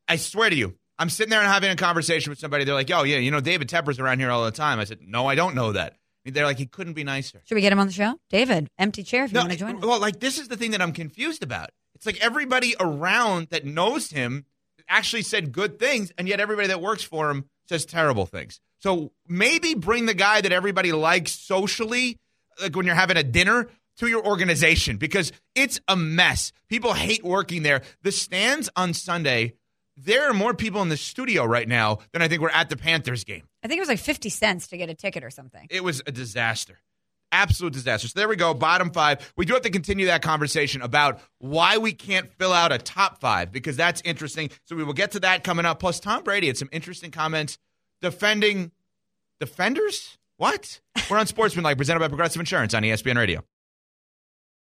[0.06, 2.62] I swear to you, I'm sitting there and having a conversation with somebody.
[2.64, 4.98] They're like, "Oh yeah, you know David Tepper's around here all the time." I said,
[5.02, 7.78] "No, I don't know that." They're like, "He couldn't be nicer." Should we get him
[7.78, 8.18] on the show?
[8.30, 9.84] David, empty chair if you want to join us.
[9.84, 11.70] Well, like this is the thing that I'm confused about.
[11.94, 14.44] It's like everybody around that knows him
[14.88, 18.60] actually said good things, and yet everybody that works for him says terrible things.
[18.78, 22.18] So maybe bring the guy that everybody likes socially,
[22.60, 26.52] like when you're having a dinner, to your organization because it's a mess.
[26.68, 27.82] People hate working there.
[28.02, 29.54] The stands on Sunday,
[29.98, 32.76] there are more people in the studio right now than I think were at the
[32.76, 33.42] Panthers game.
[33.62, 35.66] I think it was like 50 cents to get a ticket or something.
[35.70, 36.78] It was a disaster.
[37.30, 38.08] Absolute disaster.
[38.08, 38.54] So there we go.
[38.54, 39.32] Bottom five.
[39.36, 43.20] We do have to continue that conversation about why we can't fill out a top
[43.20, 44.50] five because that's interesting.
[44.64, 45.80] So we will get to that coming up.
[45.80, 47.58] Plus, Tom Brady had some interesting comments
[48.00, 48.70] defending
[49.40, 50.16] defenders.
[50.38, 50.80] What?
[51.10, 53.42] We're on Sportsman Like presented by Progressive Insurance on ESPN Radio.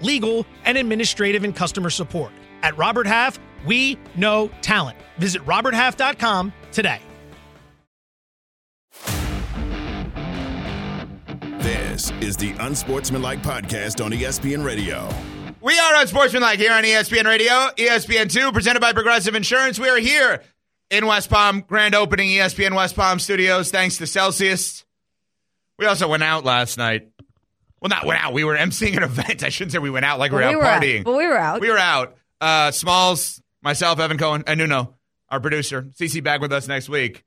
[0.00, 2.32] legal, and administrative and customer support.
[2.62, 4.98] At Robert Half, we know talent.
[5.18, 7.00] Visit RobertHalf.com today.
[11.58, 15.08] This is the Unsportsmanlike Podcast on ESPN Radio.
[15.60, 19.80] We are Unsportsmanlike here on ESPN Radio, ESPN2, presented by Progressive Insurance.
[19.80, 20.42] We are here
[20.90, 24.84] in West Palm, grand opening ESPN West Palm Studios, thanks to Celsius.
[25.78, 27.08] We also went out last night.
[27.88, 28.32] Well, not went out.
[28.32, 29.44] We were emceeing an event.
[29.44, 31.04] I shouldn't say we went out like we were Well, out we were out, partying.
[31.04, 31.60] but we were out.
[31.60, 32.16] We were out.
[32.40, 34.94] Uh, Smalls, myself, Evan Cohen, and Nuno,
[35.28, 35.82] our producer.
[35.98, 37.22] CC back with us next week.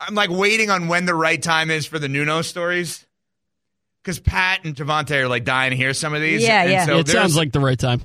[0.00, 3.06] I'm like waiting on when the right time is for the Nuno stories.
[4.02, 6.42] Because Pat and Javante are like dying to hear some of these.
[6.42, 6.86] Yeah, And yeah.
[6.86, 8.00] So it sounds like the right time.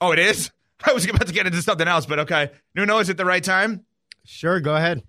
[0.00, 0.50] Oh, it is?
[0.84, 2.50] I was about to get into something else, but okay.
[2.74, 3.84] Nuno, is it the right time?
[4.26, 5.02] Sure, go ahead.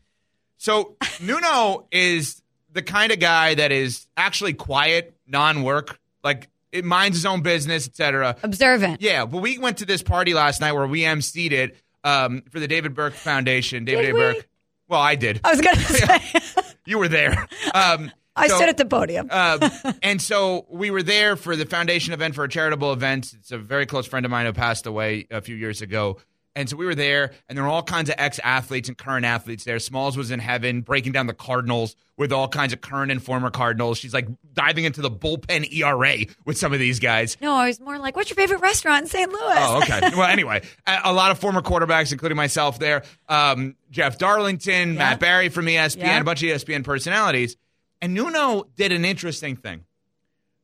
[0.58, 7.18] So Nuno is the kind of guy that is actually quiet, non-work, like it minds
[7.18, 8.36] his own business, etc.
[8.44, 9.02] Observant.
[9.02, 12.60] Yeah, but we went to this party last night where we emceed it um, for
[12.60, 13.86] the David Burke Foundation.
[13.86, 14.14] David Did A.
[14.18, 14.48] Burke.
[14.88, 15.40] Well, I did.
[15.44, 17.48] I was going to say, You were there.
[17.74, 19.28] Um, I so- stood at the podium.
[19.30, 19.60] um,
[20.04, 23.34] and so we were there for the foundation event for a charitable event.
[23.34, 26.18] It's a very close friend of mine who passed away a few years ago.
[26.56, 29.26] And so we were there, and there were all kinds of ex athletes and current
[29.26, 29.80] athletes there.
[29.80, 33.50] Smalls was in heaven, breaking down the Cardinals with all kinds of current and former
[33.50, 33.98] Cardinals.
[33.98, 37.38] She's like diving into the bullpen ERA with some of these guys.
[37.42, 39.32] no, I was more like, what's your favorite restaurant in St.
[39.32, 39.42] Louis?
[39.58, 40.00] Oh, okay.
[40.16, 43.02] well, anyway, a, lot of former quarterbacks, including myself, there.
[43.28, 46.20] Um, Jeff Darlington, Matt Berry from ESPN, Yeah.
[46.20, 47.58] a bunch of ESPN personalities.
[48.00, 49.86] And Nuno did an interesting thing.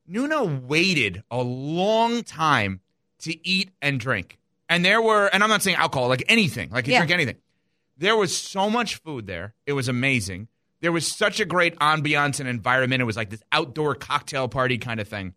[0.07, 2.81] Nuno waited a long time
[3.19, 4.38] to eat and drink.
[4.69, 6.99] And there were, and I'm not saying alcohol, like anything, like you Yeah.
[6.99, 7.37] drink anything.
[7.97, 9.55] There was so much food there.
[9.65, 10.47] It was amazing.
[10.79, 13.01] There was such a great ambiance and environment.
[13.01, 15.33] It was like this outdoor cocktail party kind of thing.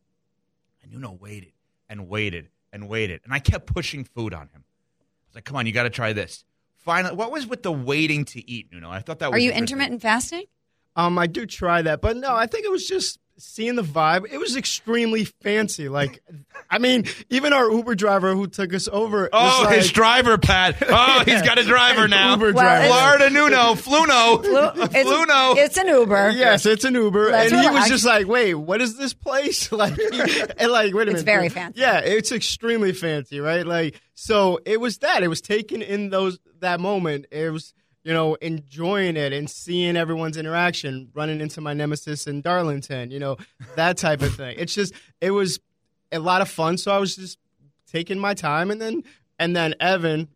[0.83, 1.53] And Nuno waited
[1.89, 3.20] and waited and waited.
[3.24, 4.64] And I kept pushing food on him.
[4.64, 6.45] I was like, come on, you got to try this.
[6.76, 8.91] Finally, what was with the waiting to eat, Nuno?
[8.91, 9.76] I thought that was Are you interesting.
[9.78, 10.45] intermittent fasting?
[10.95, 14.26] Um, I do try that, but no, I think it was just seeing the vibe.
[14.30, 15.88] It was extremely fancy.
[15.88, 16.22] Like,
[16.70, 19.28] I mean, even our Uber driver who took us over.
[19.32, 20.76] Oh, was like, his driver, Pat.
[20.88, 22.32] Oh, he's got a driver now.
[22.32, 22.86] Uber Well, driver.
[22.88, 24.45] Florida Nuno, Fluno.
[24.45, 25.57] Flu- it's, Fluno.
[25.57, 26.30] it's an Uber.
[26.30, 27.88] Yes, it's an Uber, Let's and he was relax.
[27.90, 29.99] just like, "Wait, what is this place?" Like,
[30.59, 31.80] and like, wait a minute, It's very fancy.
[31.80, 33.66] Yeah, it's extremely fancy, right?
[33.66, 35.22] Like, so it was that.
[35.22, 37.26] It was taken in those that moment.
[37.32, 37.74] It was,
[38.05, 43.19] you know, enjoying it and seeing everyone's interaction, running into my nemesis in Darlington, you
[43.21, 43.37] know,
[43.77, 44.57] that type of thing.
[44.59, 45.61] It's just, it was
[46.11, 46.79] a lot of fun.
[46.79, 47.39] So I was just
[47.91, 49.05] taking my time, and then
[49.39, 50.29] and then Evan,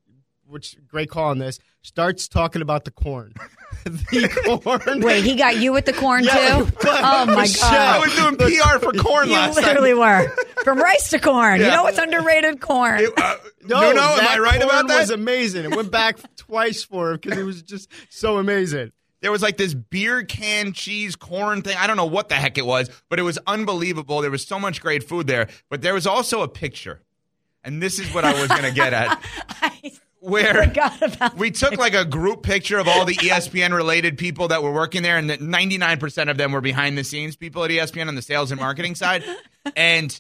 [0.47, 3.33] which great call on this, starts talking about the corn.
[3.85, 5.01] the corn.
[5.01, 6.65] Wait, he got you with the corn Yeah, too?
[6.83, 10.29] but- Oh my Michelle, I was doing PR for corn You last literally night.
[10.29, 10.63] were.
[10.65, 11.61] From rice to corn.
[11.61, 13.07] You know what's underrated corn?
[13.17, 13.35] Uh,
[13.69, 14.03] No, no.
[14.03, 14.95] am I right corn about that?
[14.95, 15.65] That was amazing.
[15.65, 18.93] It went back twice for him because it was just so amazing.
[19.21, 21.77] there was like this beer can cheese corn thing.
[21.77, 24.21] I don't know what the heck it was, but it was unbelievable.
[24.23, 25.49] There was so much great food there.
[25.69, 27.03] But there was also a picture.
[27.65, 29.21] And this is what I was going to get at.
[29.61, 34.49] I Where about we took like a group picture of all the ESPN related people
[34.49, 37.71] that were working there, and that 99% of them were behind the scenes people at
[37.71, 39.25] ESPN on the sales and marketing side.
[39.75, 40.19] And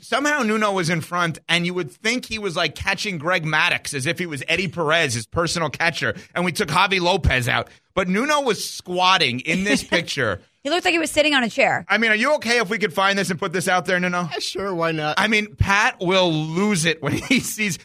[0.00, 3.94] somehow Nuno was in front, and you would think he was like catching Greg Maddux
[3.94, 6.14] as if he was Eddie Perez, his personal catcher.
[6.34, 7.68] And we took Javy Lopez out.
[7.94, 10.40] But Nuno was squatting in this picture.
[10.62, 11.84] He looked like he was sitting on a chair.
[11.88, 13.98] I mean, are you okay if we could find this and put this out there,
[13.98, 14.28] Nuno?
[14.38, 15.18] Sure, why not?
[15.18, 17.78] I mean, Pat will lose it when he sees.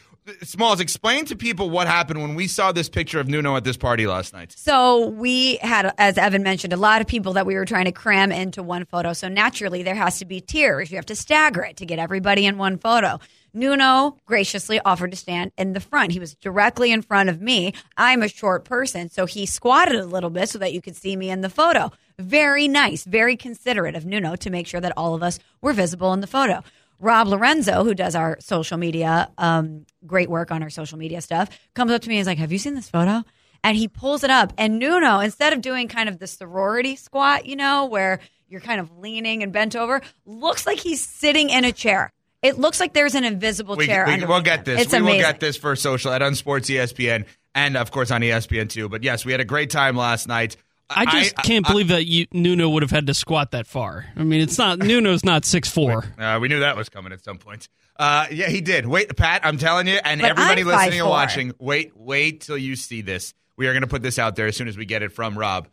[0.44, 3.76] Smalls, explain to people what happened when we saw this picture of Nuno at this
[3.76, 4.54] party last night.
[4.56, 7.92] So we had, as Evan mentioned, a lot of people that we were trying to
[7.92, 9.12] cram into one photo.
[9.12, 10.92] So naturally, there has to be tiers.
[10.92, 13.20] You have to stagger it to get everybody in one photo.
[13.54, 16.14] Nuno graciously offered to stand in the front.
[16.14, 17.74] He was directly in front of me.
[17.98, 21.16] I'm a short person, so he squatted a little bit so that you could see
[21.16, 21.92] me in the photo.
[22.18, 26.14] Very nice, very considerate of Nuno to make sure that all of us were visible
[26.14, 26.64] in the photo.
[27.00, 31.50] Rob Lorenzo, who does our social media, um, great work on our social media stuff,
[31.74, 33.24] comes up to me and is like, Have you seen this photo?
[33.64, 34.54] And he pulls it up.
[34.58, 38.82] And Nuno, instead of doing kind of the sorority squat, you know, where you're kind
[38.82, 42.12] of leaning and bent over, looks like he's sitting in a chair.
[42.42, 44.06] It looks like there's an invisible We, chair.
[44.06, 44.82] we, will get this.
[44.82, 47.26] It's we will get this for social at Unsports ESPN
[47.56, 48.92] and, of course, on ESPN2.
[48.92, 50.58] But yes, we had a great time last night.
[50.96, 54.06] I just can't believe that you, Nuno would have had to squat that far.
[54.16, 56.06] I mean, it's not Nuno's not six four.
[56.18, 57.70] Uh, we knew that was coming at some point.
[57.96, 58.86] Uh, yeah, he did.
[58.86, 62.58] Wait, Pat, I'm telling you, and But everybody I'm listening and watching, wait, wait till
[62.58, 63.34] you see this.
[63.56, 65.38] We are going to put this out there as soon as we get it from
[65.38, 65.68] Rob.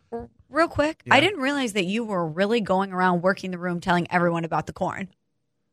[0.49, 4.11] Real quick, I didn't realize that you were really going around working the room telling
[4.11, 5.07] everyone about the corn.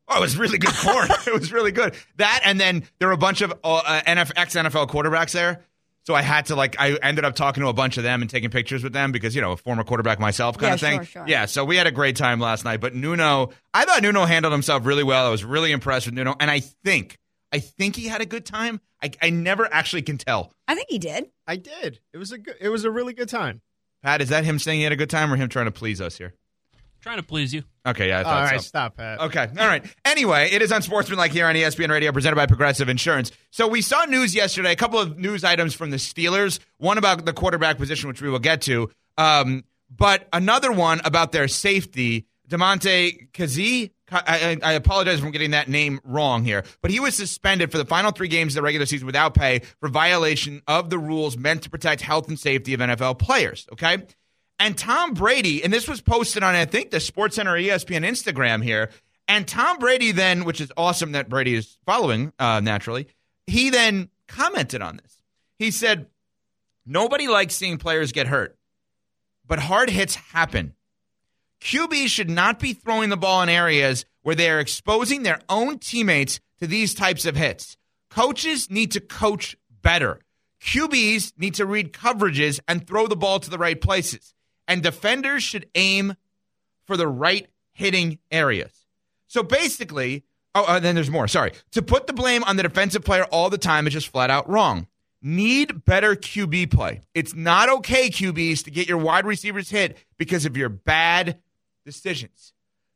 [0.08, 1.08] Oh, it was really good corn.
[1.26, 1.94] it was really good.
[2.16, 5.64] That, and then there were a bunch of uh, NF, ex NFL quarterbacks there.
[6.08, 8.30] So I had to like I ended up talking to a bunch of them and
[8.30, 10.98] taking pictures with them because you know a former quarterback myself kind Yeah, of thing.
[11.00, 11.24] sure, sure.
[11.28, 12.80] Yeah, so we had a great time last night.
[12.80, 15.26] But Nuno, I thought Nuno handled himself really well.
[15.26, 17.18] I was really impressed with Nuno, and I think
[17.52, 18.80] I think he had a good time.
[19.02, 20.50] I, I never actually can tell.
[20.66, 21.26] I think he did.
[21.46, 22.00] I did.
[22.14, 22.54] It was a good.
[22.58, 23.60] It was a really good time.
[24.02, 26.00] Pat, is that him saying he had a good time or him trying to please
[26.00, 26.32] us here?
[27.00, 27.62] Trying to please you.
[27.86, 28.66] Okay, yeah, I thought All right, so.
[28.66, 29.20] stop, Pat.
[29.20, 29.48] Okay.
[29.58, 29.84] All right.
[30.04, 33.30] Anyway, it is on Unsportsmanlike here on ESPN Radio, presented by Progressive Insurance.
[33.50, 36.58] So we saw news yesterday, a couple of news items from the Steelers.
[36.78, 41.32] One about the quarterback position, which we will get to, um, but another one about
[41.32, 43.90] their safety, Damontae Kazee.
[44.10, 47.70] I, I I apologize if I'm getting that name wrong here, but he was suspended
[47.70, 50.98] for the final three games of the regular season without pay for violation of the
[50.98, 53.66] rules meant to protect health and safety of NFL players.
[53.72, 53.98] Okay.
[54.58, 58.62] And Tom Brady, and this was posted on, I think, the SportsCenter E ESPN Instagram
[58.62, 58.90] here.
[59.28, 63.08] And Tom Brady then, which is awesome that Brady is following uh, naturally,
[63.46, 65.22] he then commented on this.
[65.58, 66.06] He said,
[66.86, 68.56] Nobody likes seeing players get hurt,
[69.46, 70.74] but hard hits happen.
[71.60, 75.78] QBs should not be throwing the ball in areas where they are exposing their own
[75.78, 77.76] teammates to these types of hits.
[78.10, 80.20] Coaches need to coach better.
[80.62, 84.34] QBs need to read coverages and throw the ball to the right places.
[84.68, 86.14] And defenders should aim
[86.86, 88.86] for the right hitting areas.
[89.26, 91.26] So basically, oh, and then there's more.
[91.26, 91.52] Sorry.
[91.72, 94.48] To put the blame on the defensive player all the time is just flat out
[94.48, 94.86] wrong.
[95.20, 97.02] Need better QB play.
[97.14, 101.40] It's not okay, QBs, to get your wide receivers hit because of your bad
[101.84, 102.52] decisions.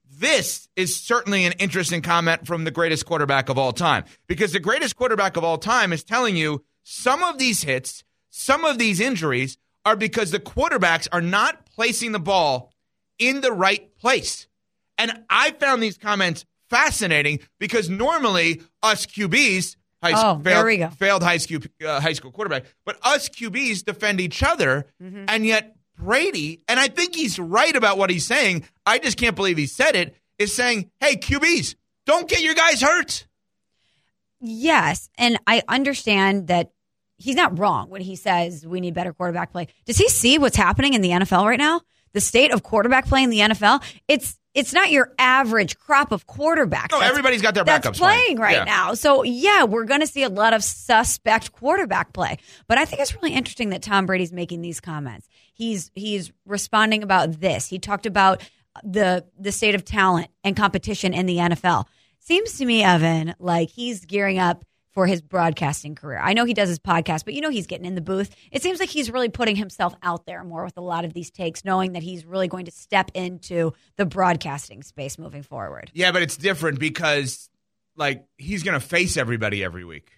[0.08, 4.60] This is certainly an interesting comment from the greatest quarterback of all time because the
[4.60, 9.00] greatest quarterback of all time is telling you some of these hits, some of these
[9.00, 12.72] injuries are because the quarterbacks are not placing the ball
[13.18, 14.46] in the right place.
[14.98, 20.88] And I found these comments fascinating because normally us QBs, high, Oh, failed, we go.
[20.90, 25.24] failed high school uh, high school quarterback, but us QBs defend each other, Mm-hmm.
[25.28, 28.64] and yet Brady, and I think he's right about what he's saying.
[28.86, 30.16] I just can't believe he said it.
[30.38, 31.74] Is saying, "Hey QBs,
[32.06, 33.26] don't get your guys hurt."
[34.40, 36.72] Yes, and I understand that
[37.22, 39.68] he's not wrong when he says we need better quarterback play.
[39.86, 41.80] Does he see what's happening in the NFL right now?
[42.12, 43.82] The state of quarterback play in the NFL.
[44.08, 46.90] It's it's not your average crop of quarterbacks.
[46.90, 48.38] No, everybody's got their backups playing, playing.
[48.38, 48.64] right Yeah.
[48.64, 48.92] now.
[48.94, 52.36] So yeah, we're going to see a lot of suspect quarterback play.
[52.68, 55.26] But I think it's really interesting that Tom Brady's making these comments.
[55.54, 57.66] He's he's responding about this.
[57.68, 58.42] He talked about
[58.84, 61.86] the the state of talent and competition in the NFL.
[62.18, 66.18] Seems to me, Evan, like he's gearing up for his broadcasting career.
[66.18, 68.34] I know he does his podcast, but you know he's getting in the booth.
[68.50, 71.30] It seems like he's really putting himself out there more with a lot of these
[71.30, 75.90] takes, knowing that he's really going to step into the broadcasting space moving forward.
[75.94, 77.48] Yeah, but it's different because
[77.96, 80.10] like he's going to face everybody every week.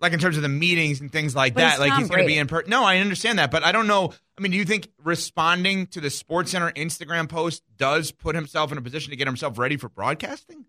[0.00, 2.26] Like in terms of the meetings and things like But that, like he's going to
[2.26, 2.70] be in person.
[2.70, 4.12] No, I understand that, but I don't know.
[4.38, 8.70] I mean, do you think responding to the Sports Center Instagram post does put himself
[8.70, 10.66] in a position to get himself ready for broadcasting?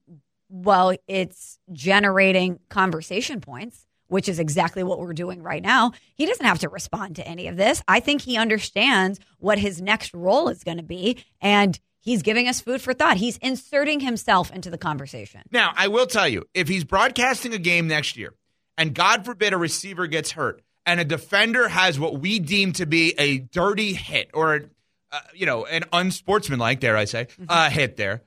[0.49, 5.91] Well, it's generating conversation points, which is exactly what we're doing right now.
[6.15, 7.81] He doesn't have to respond to any of this.
[7.87, 12.47] I think he understands what his next role is going to be, and he's giving
[12.47, 13.17] us food for thought.
[13.17, 15.41] He's inserting himself into the conversation.
[15.51, 18.33] Now, I will tell you, if he's broadcasting a game next year,
[18.77, 22.87] and God forbid a receiver gets hurt, and a defender has what we deem to
[22.87, 24.71] be a dirty hit or,
[25.11, 28.23] uh, you know, an unsportsmanlike, dare I say, uh, hit there,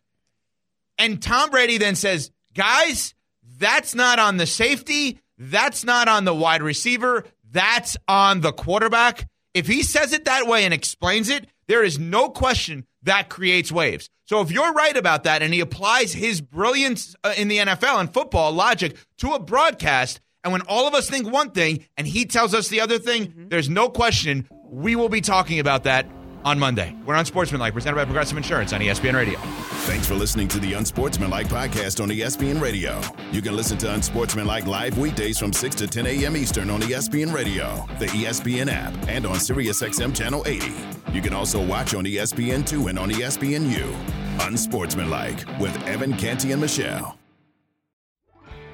[0.98, 3.14] and Tom Brady then says, guys,
[3.58, 7.24] that's not on the safety, That's not on the wide receiver.
[7.50, 9.28] That's on the quarterback.
[9.54, 13.72] If he says it that way and explains it, there is no question that creates
[13.72, 14.08] waves.
[14.24, 18.00] So if you're right about that and he applies his brilliance uh, in the NFL
[18.00, 22.06] and football logic to a broadcast, and when all of us think one thing and
[22.06, 26.06] he tells us the other thing, there's no question we will be talking about that
[26.44, 26.96] on Monday.
[27.04, 29.38] We're on Sportsmanlike, presented by Progressive Insurance on ESPN Radio.
[29.84, 33.00] Thanks for listening to the Unsportsmanlike podcast on ESPN Radio.
[33.32, 36.36] You can listen to Unsportsmanlike live weekdays from 6 to 10 a.m.
[36.36, 40.72] Eastern on ESPN Radio, the ESPN app, and on SiriusXM Channel 80.
[41.12, 44.46] You can also watch on E ESPN2 and on ESPNU.
[44.46, 47.18] Unsportsmanlike with Evan Canty and Michelle.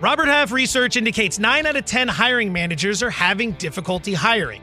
[0.01, 4.63] Robert Half research indicates 9 out of 10 hiring managers are having difficulty hiring.